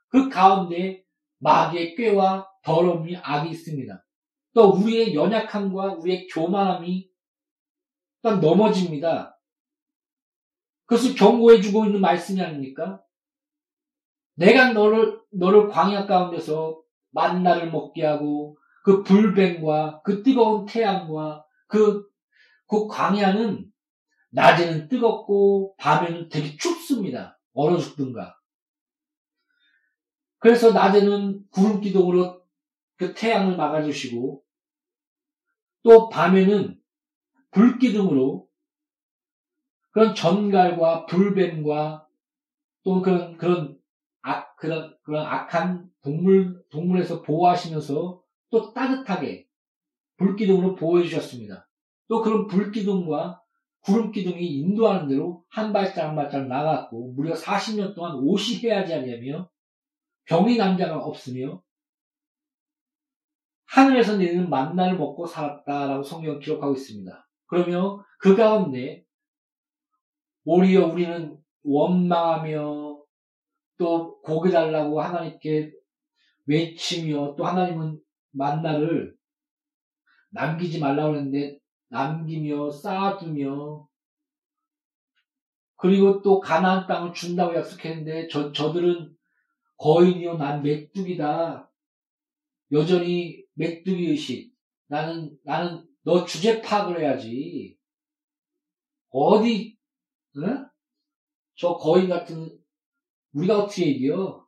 [0.10, 1.04] 그 가운데
[1.40, 4.04] 마귀의 꾀와 더러움이 악이 있습니다.
[4.54, 7.10] 또 우리의 연약함과 우리의 교만함이
[8.24, 9.40] 또 넘어집니다.
[10.86, 13.02] 그것을 경고해주고 있는 말씀이 아닙니까?
[14.38, 16.80] 내가 너를 너를 광야 가운데서
[17.12, 22.08] 만나를 먹게 하고 그 불뱀과 그 뜨거운 태양과 그,
[22.68, 23.66] 그 광야는
[24.30, 27.40] 낮에는 뜨겁고 밤에는 되게 춥습니다.
[27.54, 28.38] 얼어 죽든가.
[30.38, 32.42] 그래서 낮에는 구름 기둥으로
[32.98, 34.44] 그 태양을 막아주시고
[35.84, 36.80] 또 밤에는
[37.52, 38.48] 불 기둥으로
[39.92, 42.08] 그런 전갈과 불뱀과
[42.84, 43.77] 또 그런 그런
[44.28, 49.48] 악 그런 그런 악한 동물 동물에서 보호하시면서 또 따뜻하게
[50.18, 51.70] 불기둥으로 보호해 주셨습니다.
[52.08, 53.42] 또 그런 불기둥과
[53.82, 59.50] 구름기둥이 인도하는 대로 한 발짝 한 발짝 나갔고 무려 40년 동안 옷이 해야지 하냐며
[60.26, 61.62] 병이 남자가 없으며
[63.66, 67.30] 하늘에서 내리는 만나를 먹고 살았다라고 성경 기록하고 있습니다.
[67.46, 69.06] 그러며 그 가운데
[70.44, 72.87] 오히려 우리는 원망하며
[73.78, 75.72] 또 고개 달라고 하나님께
[76.46, 78.00] 외치며 또 하나님은
[78.32, 79.16] 만나를
[80.30, 81.60] 남기지 말라고 했는데
[81.90, 83.88] 남기며 쌓아두며
[85.78, 89.16] 그리고 또 가나안 땅을 준다고 약속했는데 저, 저들은
[89.78, 91.72] 거인이요 난 메뚜기다.
[92.72, 94.54] 여전히 메뚜기 의식.
[94.88, 97.78] 나는 나는 너 주제 파악을 해야지.
[99.10, 99.78] 어디
[100.38, 100.68] 응?
[101.56, 102.58] 저 거인 같은
[103.38, 104.46] 우리가 어떻게 얘기해요?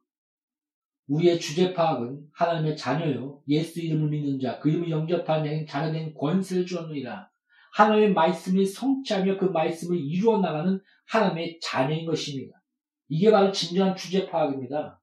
[1.08, 3.42] 우리의 주제 파악은 하나님의 자녀요.
[3.48, 7.30] 예수 이름을 믿는 자, 그 이름을 영접하는 자녀된 권세를 주었느니라.
[7.74, 12.62] 하나님의 말씀을 성취하며 그 말씀을 이루어 나가는 하나님의 자녀인 것입니다.
[13.08, 15.00] 이게 바로 진정한 주제 파악입니다.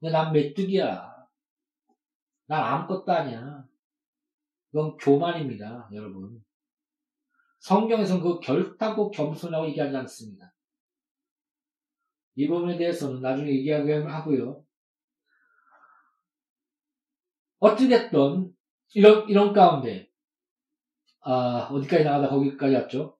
[0.00, 1.14] 난 메뚜기야.
[2.46, 3.64] 난 아무것도 아니야.
[4.70, 6.42] 그건 교만입니다, 여러분.
[7.60, 10.52] 성경에서는 그 결단코 겸손하고 얘기하지 않습니다.
[12.36, 14.62] 이 부분에 대해서는 나중에 얘기하고요.
[17.58, 18.52] 어찌됐든,
[18.94, 20.10] 이런, 이런 가운데,
[21.20, 23.18] 아, 어디까지 나가다 거기까지 왔죠?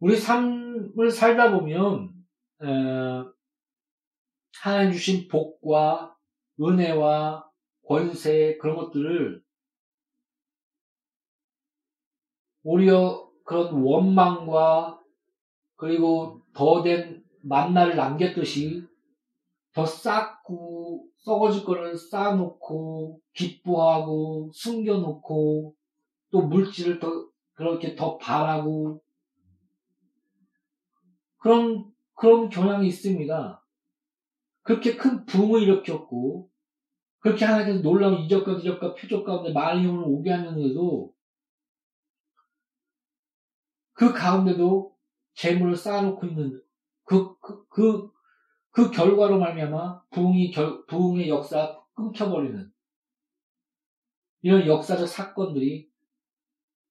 [0.00, 2.14] 우리 삶을 살다 보면,
[2.62, 2.66] 에,
[4.60, 6.16] 하나님 주신 복과
[6.60, 7.48] 은혜와
[7.86, 9.42] 권세, 그런 것들을
[12.62, 15.00] 오히려 그런 원망과
[15.76, 18.82] 그리고 더 된 만나를 남겼듯이
[19.72, 25.74] 더 쌓고 썩어질 거를 쌓아놓고 기뻐하고 숨겨놓고
[26.30, 29.02] 또 물질을 더 그렇게 더 바라고
[31.38, 33.64] 그런 그런 경향이 있습니다.
[34.62, 36.50] 그렇게 큰 붕을 일으켰고
[37.20, 41.12] 그렇게 하나님께서 놀라운 이적과 기적과 표적 가운데 많은 영을 오게 하는데도
[43.92, 44.97] 그 가운데도
[45.38, 46.60] 재물을 쌓아놓고 있는
[47.04, 48.10] 그, 그, 그,
[48.70, 52.72] 그 결과로 말미암아 부흥이 결, 부흥의 역사 끊겨버리는
[54.42, 55.88] 이런 역사적 사건들이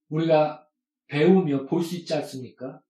[0.07, 0.65] 우리가
[1.07, 2.81] 배우며 볼 수 있지 않습니까?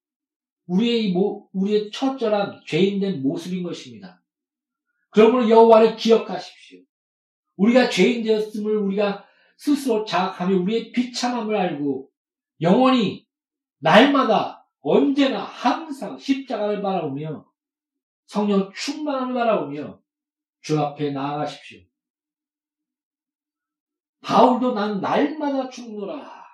[0.68, 4.22] 우리의 모, 우리의 첫절한 죄인된 모습인 것입니다.
[5.10, 6.82] 그러므로 여호와를 기억하십시오.
[7.56, 9.26] 우리가 죄인 되었음을 우리가
[9.58, 12.12] 스스로 자각하며 우리의 비참함을 알고
[12.62, 13.26] 영원히
[13.80, 14.57] 날마다
[14.90, 17.46] 언제나 항상 십자가를 바라보며
[18.26, 20.02] 성령 충만함을 바라보며
[20.62, 21.82] 주 앞에 나아가십시오.
[24.22, 26.48] 바울도 난 날마다 죽노라.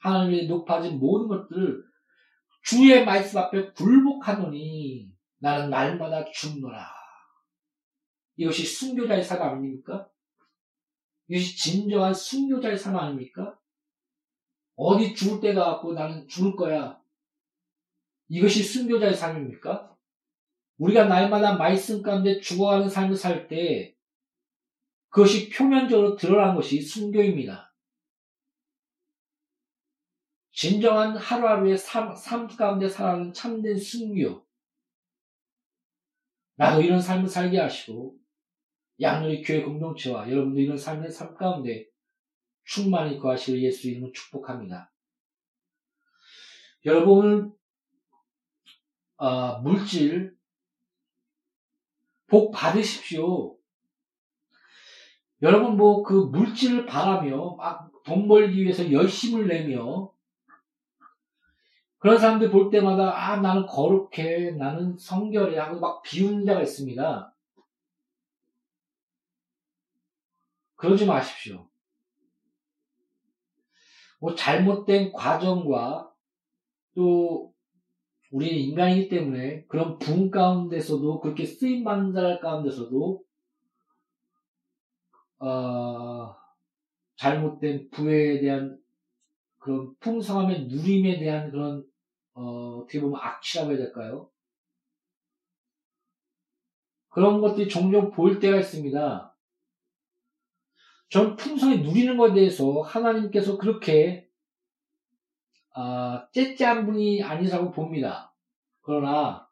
[0.00, 1.84] 하나님의 높아진 모든 것들을
[2.62, 6.88] 주의 말씀 앞에 굴복하노니 나는 날마다 죽노라.
[8.36, 10.08] 이것이 순교자의 삶 아닙니까?
[11.28, 13.58] 이것이 진정한 순교자의 삶 아닙니까?
[14.76, 17.01] 어디 죽을 때가 왔고 나는 죽을 거야.
[18.32, 19.94] 이것이 순교자의 삶입니까?
[20.78, 23.94] 우리가 날마다 말씀 가운데 죽어가는 삶을 살 때
[25.10, 27.74] 그것이 표면적으로 드러난 것이 순교입니다.
[30.50, 34.46] 진정한 하루하루의 삶, 삶 가운데 살아가는 참된 순교.
[36.54, 38.16] 나도 이런 삶을 살게 하시고
[38.98, 41.84] 양누리 교회 공동체와 여러분도 이런 삶의 삶 가운데
[42.64, 44.90] 충만히 거하실 예수 이름을 축복합니다.
[46.86, 47.54] 여러분
[49.22, 50.36] 어, 물질
[52.26, 53.56] 복 받으십시오.
[55.42, 60.12] 여러분 뭐 그 물질을 바라며 막 돈 벌기 위해서 열심을 내며
[61.98, 67.32] 그런 사람들 볼 때마다 아 나는 거룩해 나는 성결해 하고 막 비웃는 데가 있습니다.
[70.74, 71.68] 그러지 마십시오.
[74.20, 76.12] 뭐 잘못된 과정과
[76.96, 77.51] 또
[78.32, 83.22] 우리는 인간이기 때문에 그런 분 가운데서도 그렇게 쓰임 받는 자들 가운데서도
[85.38, 86.34] 어,
[87.16, 88.80] 잘못된 부에 대한
[89.58, 91.84] 그런 풍성함의 누림에 대한 그런
[92.32, 94.30] 어, 어떻게 보면 악취라고 해야 될까요?
[97.10, 99.36] 그런 것들이 종종 보일 때가 있습니다.
[101.10, 104.31] 전 풍성히 누리는 것에 대해서 하나님께서 그렇게
[105.74, 108.34] 아, 째째한 분이 아니라고 봅니다.
[108.82, 109.48] 그러나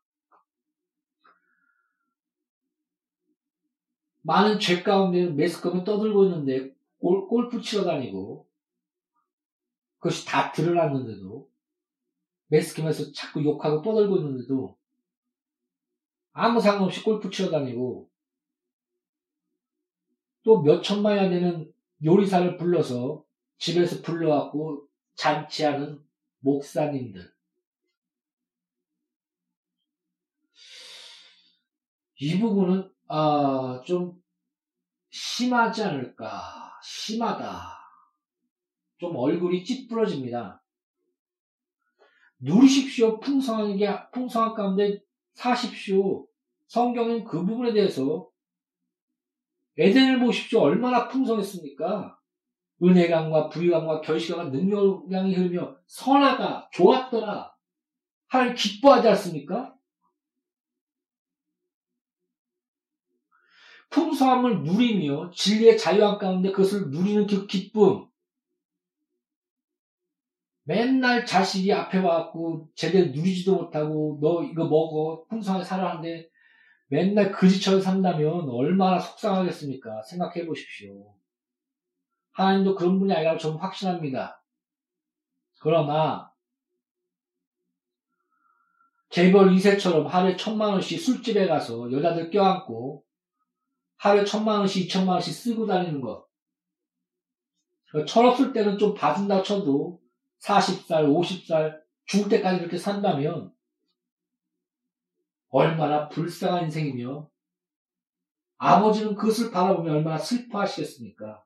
[4.23, 8.47] 많은 죄 가운데 메스컴을 떠들고 있는데 골, 골프 치러 다니고
[9.99, 11.49] 그것이 다 드러났는데도
[12.49, 14.77] 메스컴에서 자꾸 욕하고 떠들고 있는데도
[16.33, 18.11] 아무 상관없이 골프 치러 다니고
[20.43, 21.73] 또 몇 천만이나 되는
[22.05, 23.25] 요리사를 불러서
[23.59, 26.03] 집에서 불러갖고 잔치하는
[26.41, 27.33] 목사님들.
[32.17, 34.23] 이 부분은 아, 좀
[35.11, 36.79] 심하지 않을까?
[36.83, 37.79] 심하다.
[38.99, 40.63] 좀 얼굴이 찌푸러집니다.
[42.39, 43.21] 누리십시오.
[43.21, 46.27] 풍성한 게 풍성한 가운데 사십시오.
[46.67, 48.29] 성경은 그 부분에 대해서
[49.79, 50.61] 에덴을 보십시오.
[50.61, 52.20] 얼마나 풍성했습니까?
[52.83, 57.55] 은혜감과 불의감과 결실감과 능력량이 흐르며 선하다, 좋았더라.
[58.29, 59.75] 하나님 기뻐하지 않습니까?
[63.91, 68.07] 풍성함을 누리며 진리의 자유함 가운데 그것을 누리는 그 기쁨.
[70.63, 76.29] 맨날 자식이 앞에 와갖고 제대로 누리지도 못하고 너 이거 먹어 풍성하게 살아하는데
[76.87, 80.03] 맨날 그지처럼 산다면 얼마나 속상하겠습니까?
[80.03, 81.20] 생각해 보십시오.
[82.41, 84.43] 하나님도 그런 분이 아니라고 저는 확신합니다.
[85.61, 86.33] 그러나
[89.11, 93.05] 재벌 2세처럼 하루에 천만 원씩 술집에 가서 여자들 껴안고
[93.97, 96.27] 하루에 천만 원씩, 이천만 원씩 쓰고 다니는 것.
[98.07, 100.01] 철없을 때는 좀 봐준다 쳐도
[100.43, 103.53] 40살, 50살 죽을 때까지 이렇게 산다면
[105.49, 107.29] 얼마나 불쌍한 인생이며
[108.57, 111.45] 아버지는 그것을 바라보며 얼마나 슬퍼하시겠습니까?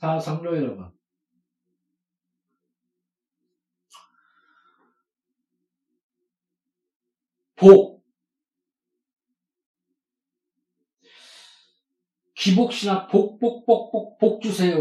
[0.00, 0.90] 사 성도 여러분.
[7.56, 8.02] 복.
[12.34, 14.78] 기복신학 복, 복, 복, 복, 복 주세요.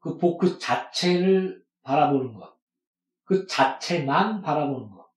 [0.00, 2.56] 그 복 그 자체를 바라보는 것.
[3.24, 5.08] 그 자체만 바라보는 것.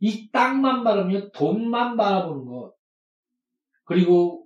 [0.00, 2.74] 이 땅만 바라보며 돈만 바라보는 것.
[3.84, 4.43] 그리고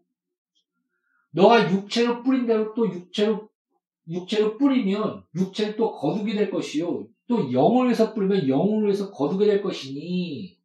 [1.31, 3.49] 너가 육체로 뿌린 대로 또 육체로
[4.09, 7.07] 육체로 뿌리면 육체를 또 거두게 될 것이요.
[7.26, 10.57] 또 영을 위해서 뿌리면 영을 위해서 거두게 될 것이니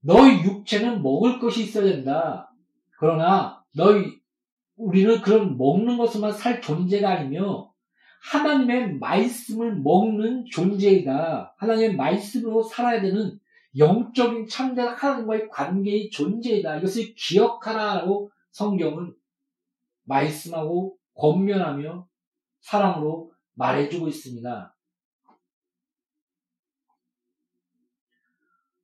[0.00, 2.50] 너희 육체는 먹을 것이 있어야 된다.
[2.98, 4.18] 그러나 너희
[4.76, 7.70] 우리는 그런 먹는 것으로만 살 존재가 아니며
[8.22, 11.54] 하나님의 말씀을 먹는 존재이다.
[11.58, 13.38] 하나님의 말씀으로 살아야 되는
[13.76, 16.78] 영적인 참된 하나님과의 관계의 존재이다.
[16.78, 19.14] 이것을 기억하라고 성경은
[20.04, 22.08] 말씀하고 권면하며
[22.60, 24.76] 사랑으로 말해주고 있습니다.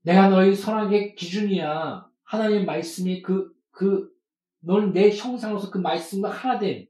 [0.03, 2.09] 내가 너희 선악의 기준이야.
[2.23, 4.15] 하나님의 말씀이 그, 그,
[4.61, 6.89] 넌내 형상으로서 그 말씀과 하나 된,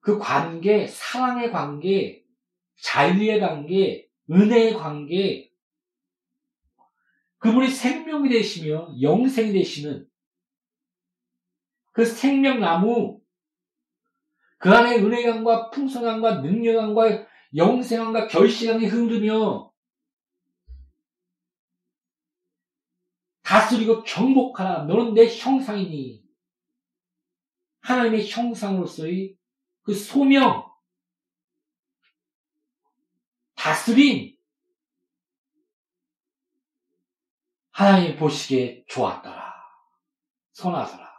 [0.00, 2.25] 그 관계, 사랑의 관계,
[2.82, 5.50] 자유의 관계, 은혜의 관계,
[7.38, 10.08] 그분이 생명이 되시며 영생이 되시는
[11.92, 13.20] 그 생명나무,
[14.58, 19.72] 그 안에 은혜감과 풍성함과 능력감과 영생함과 결실함이 흐르며
[23.42, 24.84] 다스리고 정복하라.
[24.84, 26.22] 너는 내 형상이니.
[27.80, 29.36] 하나님의 형상으로서의
[29.82, 30.68] 그 소명,
[33.66, 34.32] 다스림,
[37.72, 39.54] 하나님 보시기에 좋았더라.
[40.52, 41.10] 선하더라.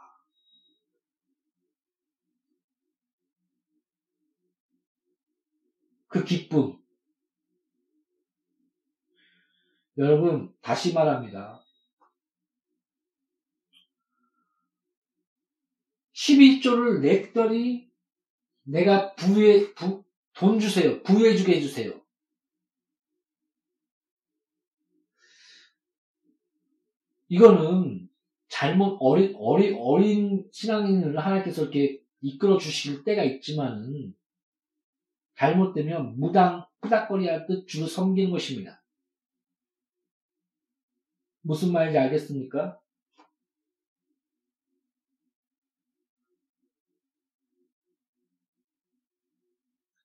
[6.08, 6.82] 그 기쁨.
[9.98, 11.62] 여러분, 다시 말합니다.
[16.14, 17.92] 11조를 냈더니
[18.64, 21.04] 내가 부에 부, 돈 주세요.
[21.04, 22.07] 부해주게 해주세요.
[27.30, 28.10] 이거는
[28.50, 34.16] 잘못 어린 어린 어린 신앙인을 하나님께서 이렇게 이끌어 주실 때가 있지만은
[35.36, 38.84] 잘못되면 무당 푸닥거리 할 듯 주를 섬기는 것입니다.
[41.42, 42.80] 무슨 말인지 알겠습니까?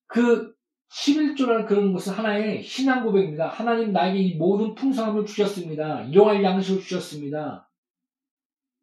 [0.07, 0.52] 그
[0.93, 3.47] 11조라는 그런 것은 하나의 신앙 고백입니다.
[3.47, 6.03] 하나님 나에게 이 모든 풍성함을 주셨습니다.
[6.03, 7.69] 일용할 양식을 주셨습니다.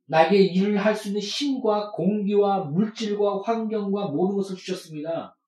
[0.06, 5.38] 나에게 일을 할 수 있는 힘과 공기와 물질과 환경과 모든 것을 주셨습니다.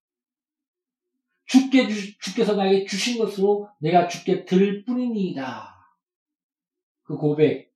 [1.46, 5.74] 주께 주, 주께서 나에게 주신 것으로 내가 주께 들 뿐이니이다.
[7.02, 7.72] 그 고백.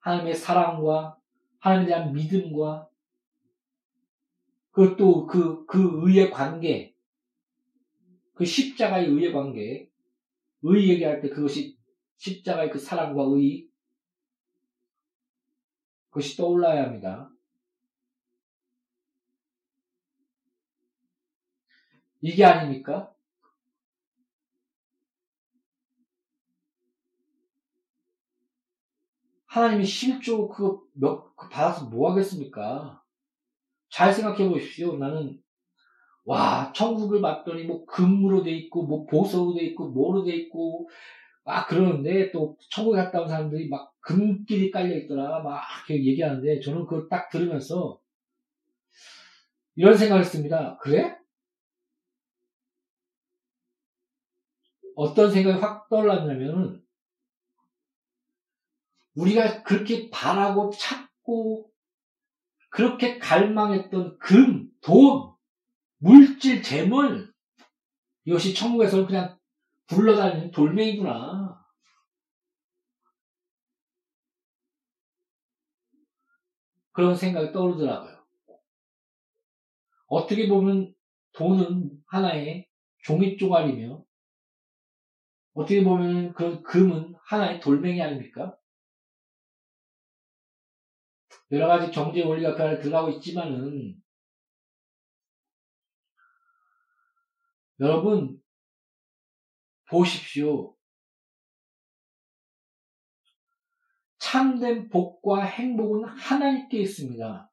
[0.00, 1.16] 하나님의 사랑과
[1.60, 2.87] 하나님에 대한 믿음과
[4.78, 6.94] 그것도 그, 그 의의 관계,
[8.32, 9.90] 그 십자가의 의의 관계,
[10.62, 11.76] 의 얘기할 때 그것이
[12.16, 13.68] 십자가의 그 사랑과 의,
[16.10, 17.28] 그것이 떠올라야 합니다.
[22.20, 23.12] 이게 아닙니까?
[29.46, 32.97] 하나님이 실조 그 몇, 그 받아서 뭐 하겠습니까?
[33.98, 34.96] 잘 생각해 보십시오.
[34.96, 35.42] 나는,
[36.24, 40.88] 와, 천국을 봤더니 뭐 금으로 돼 있고, 뭐 보석으로 돼 있고, 뭐로 돼 있고,
[41.42, 45.40] 막 그러는데 또 천국에 갔다 온 사람들이 막 금길이 깔려 있더라.
[45.40, 48.00] 막 이렇게 얘기하는데 저는 그걸 딱 들으면서
[49.74, 50.78] 이런 생각을 했습니다.
[50.80, 51.16] 그래?
[54.94, 56.84] 어떤 생각이 확 떠올랐냐면은
[59.16, 61.72] 우리가 그렇게 바라고 찾고
[62.70, 65.32] 그렇게 갈망했던 금, 돈,
[65.98, 67.32] 물질, 재물
[68.24, 69.38] 이것이 천국에서는 그냥
[69.88, 71.64] 굴러다니는 돌멩이구나.
[76.92, 78.18] 그런 생각이 떠오르더라고요.
[80.08, 80.94] 어떻게 보면
[81.32, 82.66] 돈은 하나의
[83.02, 84.04] 종이 쪼가리며
[85.54, 88.57] 어떻게 보면 그 금은 하나의 돌멩이 아닙니까?
[91.50, 93.94] 여러 가지 경제 원리가 그 안에 들어가고 있지만은
[97.80, 98.38] 여러분
[99.88, 100.74] 보십시오.
[104.18, 107.50] 참된 복과 행복은 하나님께 있습니다.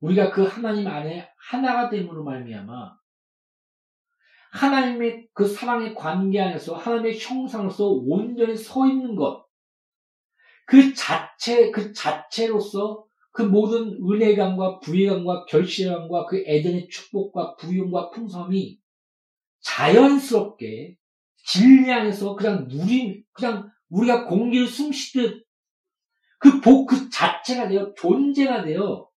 [0.00, 2.98] 우리가 그 하나님 안에 하나가 됨으로 말미암아
[4.52, 9.46] 하나님의 그 사랑의 관계 안에서 하나님의 형상으로서 온전히 서 있는 것,
[10.70, 18.78] 그 자체, 그 자체로서 그 모든 은혜감과 부의감과 결실감과 그 에덴의 축복과 부용과 풍성이
[19.62, 20.96] 자연스럽게
[21.44, 25.44] 진리 안에서 그냥 누린, 그냥 우리가 공기를 숨 쉬듯
[26.38, 29.10] 그 복 그 자체가 되어 존재가 되어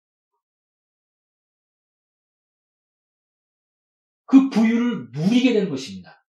[4.25, 6.25] 그 부유를 누리게 되는 것입니다.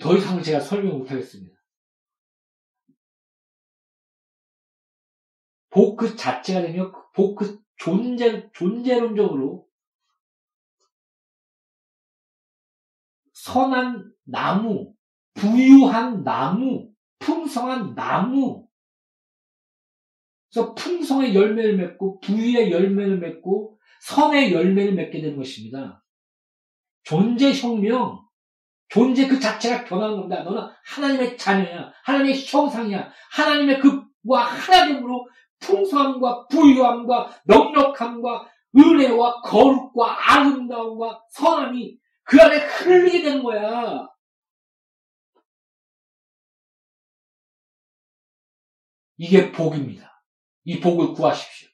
[0.00, 1.51] 더 이상은 제가 설명 못하겠습니다.
[5.72, 9.66] 복 그 자체가 되며 복 그 존재, 존재론적으로
[13.32, 14.94] 선한 나무,
[15.34, 18.68] 부유한 나무, 풍성한 나무,
[20.52, 26.04] 그래서 풍성의 열매를 맺고 부유의 열매를 맺고 선의 열매를 맺게 되는 것입니다.
[27.02, 28.24] 존재 혁명,
[28.88, 30.44] 존재 그 자체가 변하는 겁니다.
[30.44, 35.26] 너는 하나님의 자녀야, 하나님의 형상이야, 하나님의 그와 하나됨으로
[35.62, 44.08] 풍성함과 부유함과 넉넉함과 은혜와 거룩과 아름다움과 선함이 그 안에 흐르게 되는 거야.
[49.18, 50.24] 이게 복입니다.
[50.64, 51.68] 이 복을 구하십시오.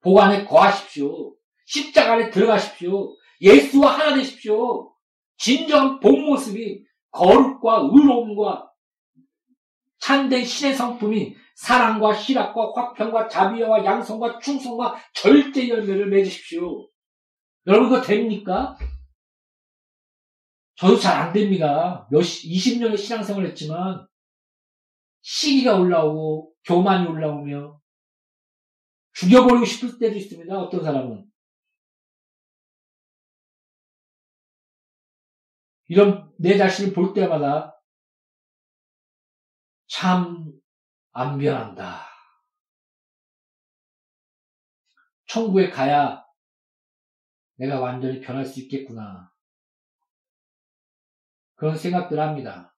[0.00, 1.34] 복 안에 거하십시오.
[1.66, 3.16] 십자가 안에 들어가십시오.
[3.40, 4.94] 예수와 하나 되십시오.
[5.36, 8.70] 진정한 복 모습이 거룩과 의로움과
[9.98, 16.88] 참된 신의 성품이 사랑과 희락과 화평과 자비와 양성과 충성과 절대 열매를 맺으십시오.
[17.66, 18.76] 여러분 그거 됩니까?
[20.76, 22.06] 저도 잘 안 됩니다.
[22.10, 24.06] 몇, 20년의 신앙생활을 했지만,
[25.22, 27.80] 시기가 올라오고, 교만이 올라오며,
[29.12, 30.58] 죽여버리고 싶을 때도 있습니다.
[30.58, 31.24] 어떤 사람은.
[35.86, 37.80] 이런 내 자신을 볼 때마다
[39.86, 40.52] 참
[41.14, 42.08] 안 변한다.
[45.26, 46.24] 천국에 가야
[47.56, 49.32] 내가 완전히 변할 수 있겠구나.
[51.54, 52.74] 그런 생각들 합니다.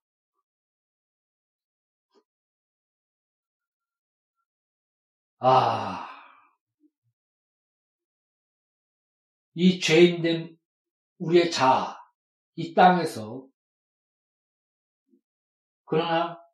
[5.38, 6.06] 아,
[9.54, 10.58] 이 죄인된
[11.18, 11.98] 우리의 자아,
[12.56, 13.46] 이 땅에서
[15.86, 16.45] 그러나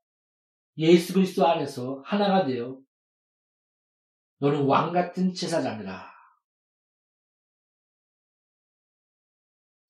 [0.78, 2.78] 예수 그리스도 안에서 하나가 되어
[4.38, 6.10] 너는 왕 같은 제사장이라.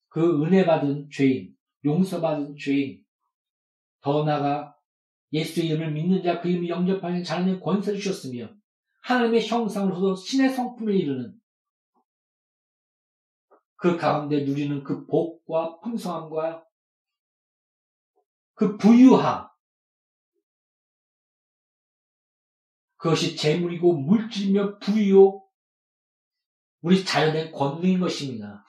[0.09, 3.03] 그 은혜 받은 죄인, 용서받은 죄인,
[4.01, 4.77] 더 나아가
[5.31, 8.49] 예수의 이름을 믿는 자 그 이름을 영접하는 자는 권세를 주셨으며
[9.01, 11.33] 하나님의 형상으로서 신의 성품에 이르는
[13.75, 16.63] 그 가운데 누리는 그 복과 풍성함과
[18.53, 19.49] 그 부유함
[23.03, 25.43] 그것이 재물이고 물질이며 부유요
[26.79, 28.65] 우리 자연의 권능인 것입니다.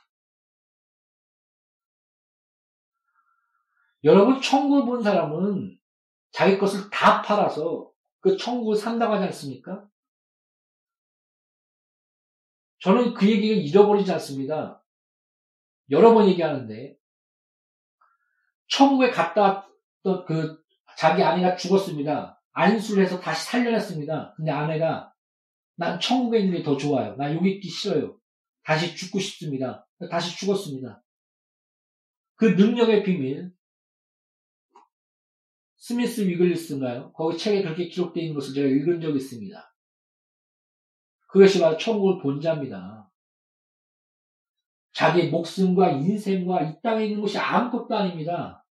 [4.02, 5.78] 여러분 천국을 본 사람은
[6.32, 9.88] 자기 것을 다 팔아서 그 천국을 산다고 하지 않습니까?
[12.80, 14.84] 저는 그 얘기를 잃어버리지 않습니다.
[15.90, 16.98] 여러 번 얘기하는데
[18.66, 19.70] 천국에 갔다
[20.02, 20.60] 왔던 그
[20.98, 22.33] 자기 아내가 죽었습니다.
[22.54, 24.34] 안수를 해서 다시 살려냈습니다.
[24.36, 25.12] 근데 아내가
[25.76, 27.16] 난 천국에 있는 게 더 좋아요.
[27.16, 28.16] 나 여기 있기 싫어요.
[28.64, 29.86] 다시 죽고 싶습니다.
[30.10, 31.02] 다시 죽었습니다.
[32.36, 33.52] 그 능력의 비밀,
[35.76, 37.12] 스미스 위글리스인가요?
[37.12, 39.74] 거기 책에 그렇게 기록되어 있는 것을 제가 읽은 적이 있습니다.
[41.28, 43.10] 그것이 바로 천국을 본자입니다.
[44.92, 48.63] 자기 목숨과 인생과 이 땅에 있는 것이 아무것도 아닙니다.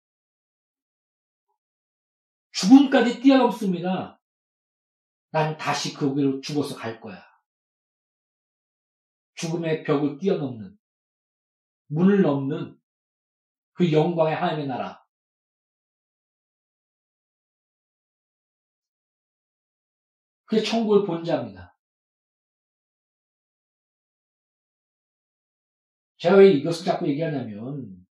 [2.62, 4.22] 죽음까지 뛰어넘습니다.
[5.32, 7.20] 난 다시 거기로 죽어서 갈 거야.
[9.34, 10.78] 죽음의 벽을 뛰어넘는,
[11.88, 12.80] 문을 넘는
[13.74, 15.04] 그 영광의 하나님의 나라.
[20.46, 21.76] 그게 천국을 본 자입니다.
[26.18, 28.06] 제가 왜 이것을 자꾸 얘기하냐면,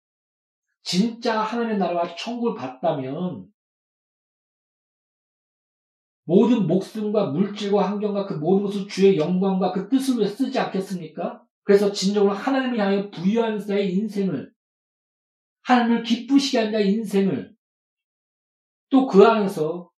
[0.82, 3.54] 진짜 하나님의 나라와 천국을 봤다면,
[6.30, 11.44] 모든 목숨과 물질과 환경과 그 모든 것을 주의 영광과 그 뜻을 위해 쓰지 않겠습니까?
[11.64, 14.54] 그래서 진정으로 하나님을 향해 부유한 자의 인생을,
[15.64, 17.56] 하나님을 기쁘시게 한 자의 인생을,
[18.92, 19.90] 또 그 안에서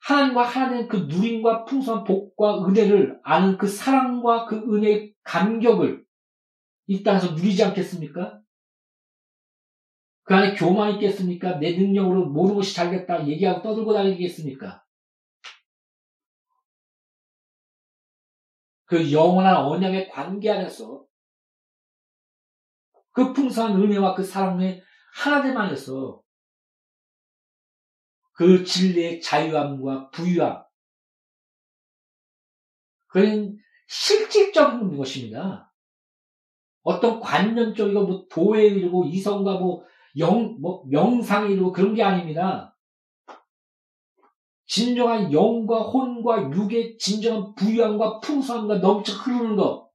[0.00, 6.04] 하나님과 하나님의 그 누림과 풍성한 복과 은혜를 아는 그 사랑과 그 은혜의 감격을
[6.88, 8.42] 이 땅에서 누리지 않겠습니까?
[10.24, 11.58] 그 안에 교만 있겠습니까?
[11.58, 14.85] 내 능력으로 모든 것이 잘겠다 얘기하고 떠들고 다니겠습니까?
[18.86, 21.04] 그 영원한 언약의 관계 안에서
[23.12, 24.82] 그 풍성한 은혜와 그 사랑의
[25.14, 26.22] 하나됨 안에서
[28.32, 30.62] 그 진리의 자유함과 부유함,
[33.06, 33.58] 그건
[33.88, 35.72] 실질적인 것입니다.
[36.82, 39.84] 어떤 관념적이고 뭐 도에 이르고 이성과 뭐
[40.18, 42.75] 영, 뭐 명상에 이르고 그런 게 아닙니다.
[44.66, 49.90] 진정한 영과 혼과 육의 진정한 부유함과 풍성함과 넘쳐 흐르는 것.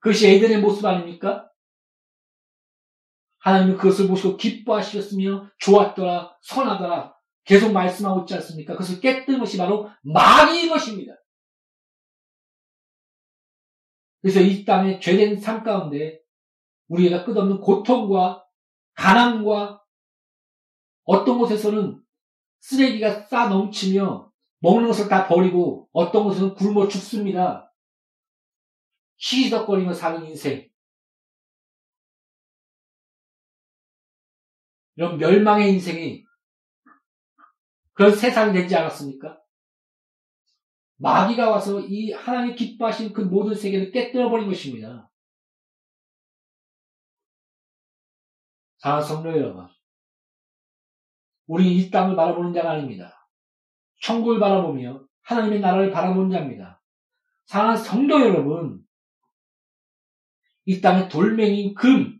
[0.00, 1.50] 그것이 에덴의 모습 아닙니까?
[3.40, 7.14] 하나님은 그것을 보시고 기뻐하시겠으며 좋았더라, 선하더라.
[7.44, 8.74] 계속 말씀하고 있지 않습니까?
[8.74, 11.14] 그것을 깨뜨는 것이 바로 마귀인 것입니다.
[14.20, 16.20] 그래서 이 땅의 죄된 삶 가운데
[16.88, 18.44] 우리가 끝없는 고통과
[18.94, 19.82] 가난과
[21.04, 22.02] 어떤 곳에서는
[22.60, 24.30] 쓰레기가 싸 넘치며
[24.60, 27.72] 먹는 것을 다 버리고 어떤 곳에서는 굶어 죽습니다.
[29.16, 30.70] 시시덕거리며 사는 인생.
[34.96, 36.24] 이런 멸망의 인생이
[37.94, 39.40] 그런 세상이 되지 않았습니까?
[40.96, 45.10] 마귀가 와서 이 하나님 기뻐하신 그 모든 세계를 깨뜨려버린 것입니다.
[48.78, 49.68] 사랑하는 성도 여러분,
[51.50, 53.28] 우리 이 땅을 바라보는 자가 아닙니다.
[54.02, 56.80] 천국을 바라보며 하나님의 나라를 바라보는 자입니다.
[57.46, 58.80] 사랑하는 성도 여러분,
[60.64, 62.16] 이 땅의 돌멩이 금,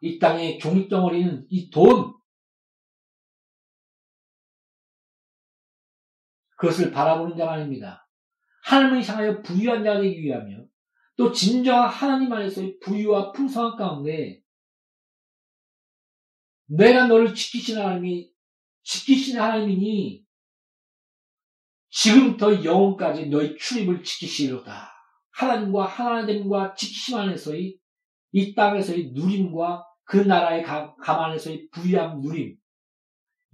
[0.00, 2.14] 이 땅의 종이덩어리는 이 돈,
[6.56, 8.08] 그것을 바라보는 자가 아닙니다.
[8.64, 10.64] 하나님을 향하여 부유한 자가 되기 위하며
[11.16, 14.42] 또 진정한 하나님 안에서의 부유와 풍성한 가운데
[16.66, 18.33] 내가 너를 지키시는 하나님이
[18.84, 20.24] 지키시는 하나님이니
[21.90, 24.92] 지금부터 영혼까지 너희 출입을 지키시리로다.
[25.30, 27.78] 하나님과 하나님과 지키심 안에서의
[28.32, 32.56] 이 땅에서의 누림과 그 나라의 감 안에서의 부유함 누림,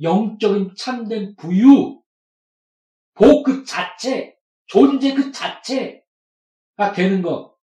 [0.02, 2.02] 영적인 참된 부유,
[3.14, 7.56] 복 그 자체, 존재 그 자체가 되는 것.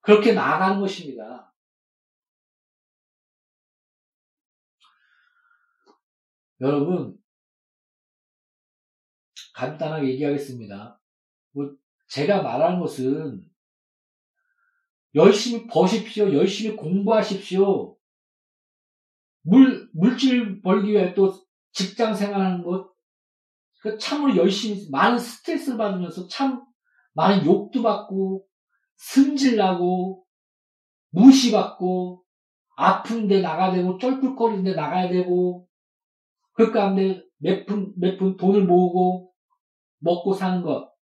[0.00, 1.47] 그렇게 나아가는 것입니다.
[6.60, 7.16] 여러분,
[9.54, 11.00] 간단하게 얘기하겠습니다.
[11.52, 11.70] 뭐
[12.08, 13.44] 제가 말하는 것은
[15.14, 16.32] 열심히 버십시오.
[16.32, 17.96] 열심히 공부하십시오.
[19.42, 21.32] 물, 물질 벌기 위해 또
[21.72, 22.92] 직장 생활하는 것,
[23.80, 26.64] 그 참으로 열심히, 많은 스트레스를 받으면서 참
[27.12, 28.46] 많은 욕도 받고,
[28.96, 30.24] 승질나고,
[31.10, 32.24] 무시받고,
[32.76, 35.67] 아픈데 나가야 되고, 쩔뚝거리는데 나가야 되고,
[36.58, 39.32] 그 가운데 몇 푼, 몇 푼 돈을 모으고,
[40.00, 40.92] 먹고 사는 것.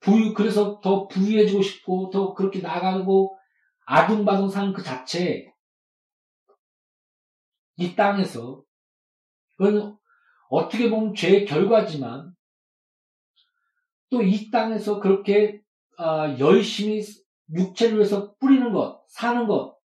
[0.00, 3.38] 부유, 그래서 더 부유해지고 싶고, 더 그렇게 나가고,
[3.86, 5.52] 아둥바둥 사는 그 자체,
[7.76, 8.64] 이 땅에서,
[9.56, 9.96] 그건
[10.50, 12.34] 어떻게 보면 죄의 결과지만,
[14.10, 15.62] 또 이 땅에서 그렇게,
[15.98, 17.02] 어, 열심히
[17.54, 19.78] 육체를 위해서 뿌리는 것, 사는 것,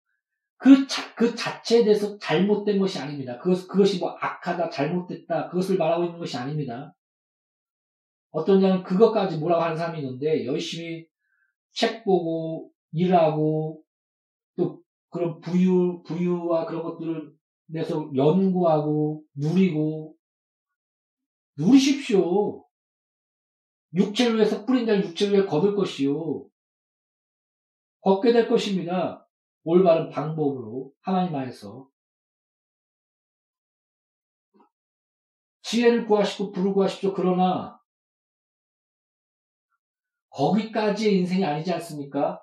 [0.58, 3.38] 그, 자, 그 자체에 대해서 잘못된 것이 아닙니다.
[3.38, 6.96] 그것, 그것이 뭐 악하다, 잘못됐다, 그것을 말하고 있는 것이 아닙니다.
[8.30, 11.06] 어떤 자는 그것까지 뭐라고 하는 사람이 있는데 열심히
[11.72, 13.82] 책 보고 일하고
[14.56, 17.34] 또 그런 부유 부유와 그런 것들을
[17.66, 20.16] 내서 연구하고 누리고
[21.58, 22.64] 누리십시오.
[23.92, 26.46] 육체를 위해서 뿌린 자는 육체를 위해 거둘 것이요.
[28.00, 29.26] 걷게 될 것입니다.
[29.64, 31.88] 올바른 방법으로 하나님 안에서
[35.62, 37.14] 지혜를 구하시고 부를 구하십시오.
[37.14, 37.80] 그러나
[40.30, 42.42] 거기까지의 인생이 아니지 않습니까?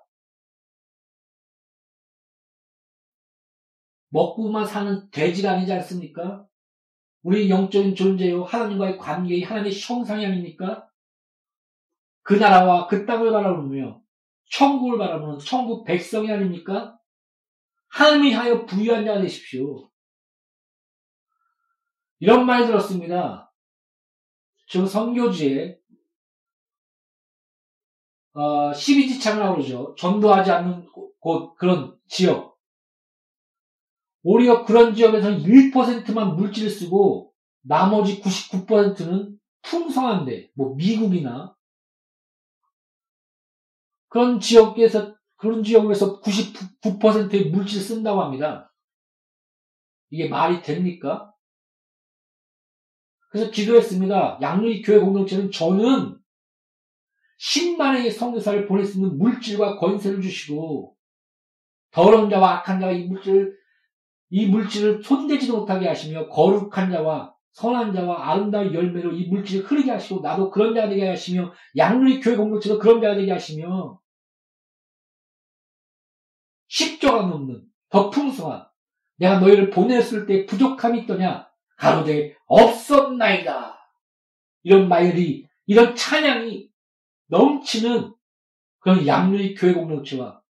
[4.10, 6.48] 먹고만 사는 돼지가 아니지 않습니까?
[7.24, 10.90] 우리 영적인 존재요, 하나님과의 관계의 하나님의 형상이 아닙니까?
[12.22, 14.02] 그 나라와 그 땅을 바라보며
[14.50, 16.97] 천국을 바라보는 천국 백성이 아닙니까?
[17.90, 19.90] 하나님이 하여 부유한 자가 되십시오.
[22.20, 23.54] 이런 말이 들었습니다.
[24.68, 25.80] 저 성교지에
[28.34, 29.96] 어, 12지창이라고 그러죠.
[29.98, 30.88] 전도하지 않는
[31.20, 32.56] 곳, 그런 지역.
[34.22, 41.56] 오히려 그런 지역에서는 1%만 물질을 쓰고 나머지 99%는 풍성한데, 뭐 미국이나
[44.10, 48.74] 그런 지역에서 그런 지역에서 99%의 물질을 쓴다고 합니다.
[50.10, 51.32] 이게 말이 됩니까?
[53.30, 54.40] 그래서 기도했습니다.
[54.42, 56.18] 양누리 교회 공동체는 저는
[57.40, 60.96] 10만의 성교사를 보낼 수 있는 물질과 권세를 주시고
[61.92, 63.56] 더러운 자와 악한 자가 이 물질을
[64.30, 70.22] 이 물질을 손대지도 못하게 하시며 거룩한 자와 선한 자와 아름다운 열매로 이 물질을 흐르게 하시고
[70.22, 74.00] 나도 그런 자가 되게 하시며 양누리 교회 공동체도 그런 자가 되게 하시며
[76.70, 78.66] 10조가 넘는 더 풍성한
[79.18, 81.48] 내가 너희를 보냈을 때 부족함이 있더냐?
[81.78, 83.78] 가로되 없었나이다.
[84.64, 86.70] 이런 말이 이런 찬양이
[87.28, 88.14] 넘치는
[88.80, 90.42] 그런 양누리 교회 공동체와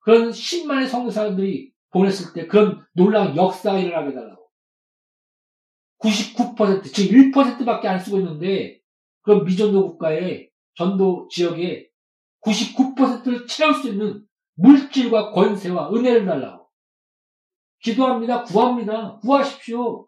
[0.00, 4.48] 그런 10만의 성교사들이 보냈을 때 그런 놀라운 역사가 일어나게 달라고.
[5.98, 8.80] 99%, 즉 1%밖에 안 쓰고 있는데
[9.22, 11.88] 그런 미전도 국가의 전도 지역에
[12.42, 14.26] 99%를 채울 수 있는
[14.60, 16.68] 물질과 권세와 은혜를 달라고.
[17.80, 18.44] 기도합니다.
[18.44, 19.18] 구합니다.
[19.18, 20.06] 구하십시오.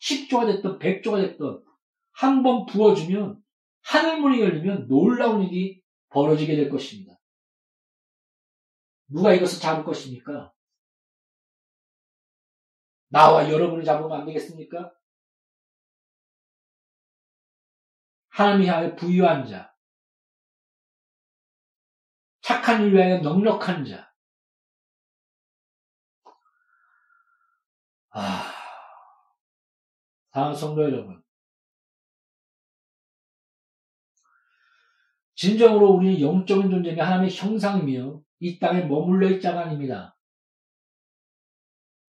[0.00, 1.64] 10조가 됐던 100조가 됐던
[2.12, 3.42] 한번 부어주면
[3.82, 7.18] 하늘문이 열리면 놀라운 일이 벌어지게 될 것입니다.
[9.08, 10.52] 누가 이것을 잡을 것입니까?
[13.08, 14.92] 나와 여러분을 잡으면 안 되겠습니까?
[18.28, 19.69] 하나님이 하여 부유한 자,
[22.50, 24.10] 착한 일 위하여 넉넉한 자.
[28.10, 28.52] 아,
[30.32, 31.22] 사랑하는 성도 여러분,
[35.36, 40.18] 진정으로 우리는 영적인 존재가 하나님의 형상이며 이 땅에 머물러 있자가 아닙니다.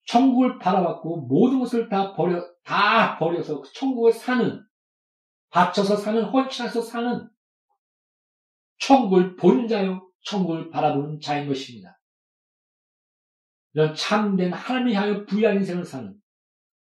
[0.06, 4.66] 천국을 바라봤고 모든 것을 다 버려 다 버려서 천국을 사는
[5.52, 7.30] 바쳐서 사는 헌신해서 사는
[8.80, 12.00] 천국을 본 자요 천국을 바라보는 자인 것입니다.
[13.74, 16.14] 이런 참된 하나님을 향해 부유한 인생을 사는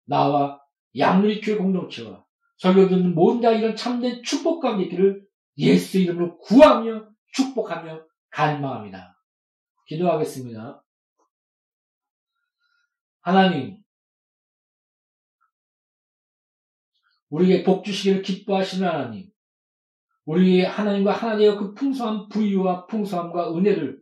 [0.06, 0.62] 나와
[0.98, 2.26] 양누리교회 공동체와
[2.58, 5.26] 설교 듣는 모든 자 이런 참된 축복 가운데 있기를
[5.58, 9.18] 예수 이름으로 구하며 축복하며 간망합니다.
[9.88, 10.84] 기도하겠습니다.
[13.22, 13.82] 하나님,
[17.30, 19.33] 우리에게 복 주시기를 기뻐하시는 하나님,
[20.26, 24.02] 우리 하나님과 하나님의 그 풍성한 부유와 풍성함과 은혜를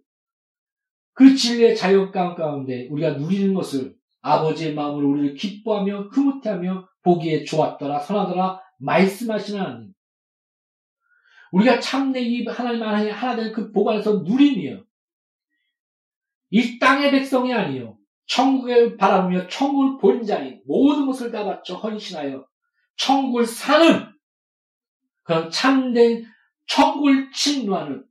[1.13, 8.61] 그 진리의 자유 가운데 우리가 누리는 것을 아버지의 마음으로 우리를 기뻐하며 흐뭇해하며 보기에 좋았더라 선하더라
[8.80, 9.93] 말씀하시는 하나님.
[11.51, 14.84] 우리가 참내 이 하나님 하나님 하나 된그복 안에서 누리며
[16.51, 17.97] 이 땅의 백성이 아니요
[18.28, 22.45] 천국을 바라보며 천국을 본 자인 모든 것을 다 바쳐 헌신하여
[22.95, 24.11] 천국을 사는
[25.50, 26.26] 참된
[26.68, 28.06] 천국을 침노하는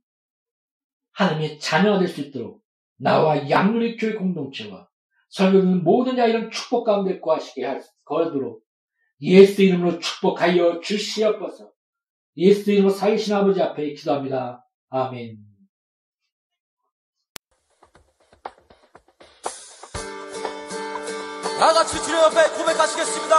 [1.13, 2.61] 하나님의 자녀가 될 수 있도록
[2.97, 4.87] 나와 양누리 교회 공동체와
[5.29, 8.63] 설교는 모든 자 이런 축복 가운데 구하시게 할 거도록
[9.21, 11.71] 예수 이름으로 축복하여 주시옵소서.
[12.37, 14.65] 예수 이름으로 살신 아버지 앞에 기도합니다.
[14.89, 15.37] 아멘.
[21.59, 23.35] 다 같이 주님 앞에 고백하시겠습니다.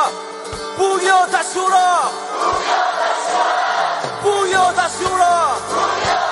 [0.77, 2.03] 부여 다시 오라.
[2.09, 3.62] 부여 다시 오라.
[4.23, 6.32] 不要再修了。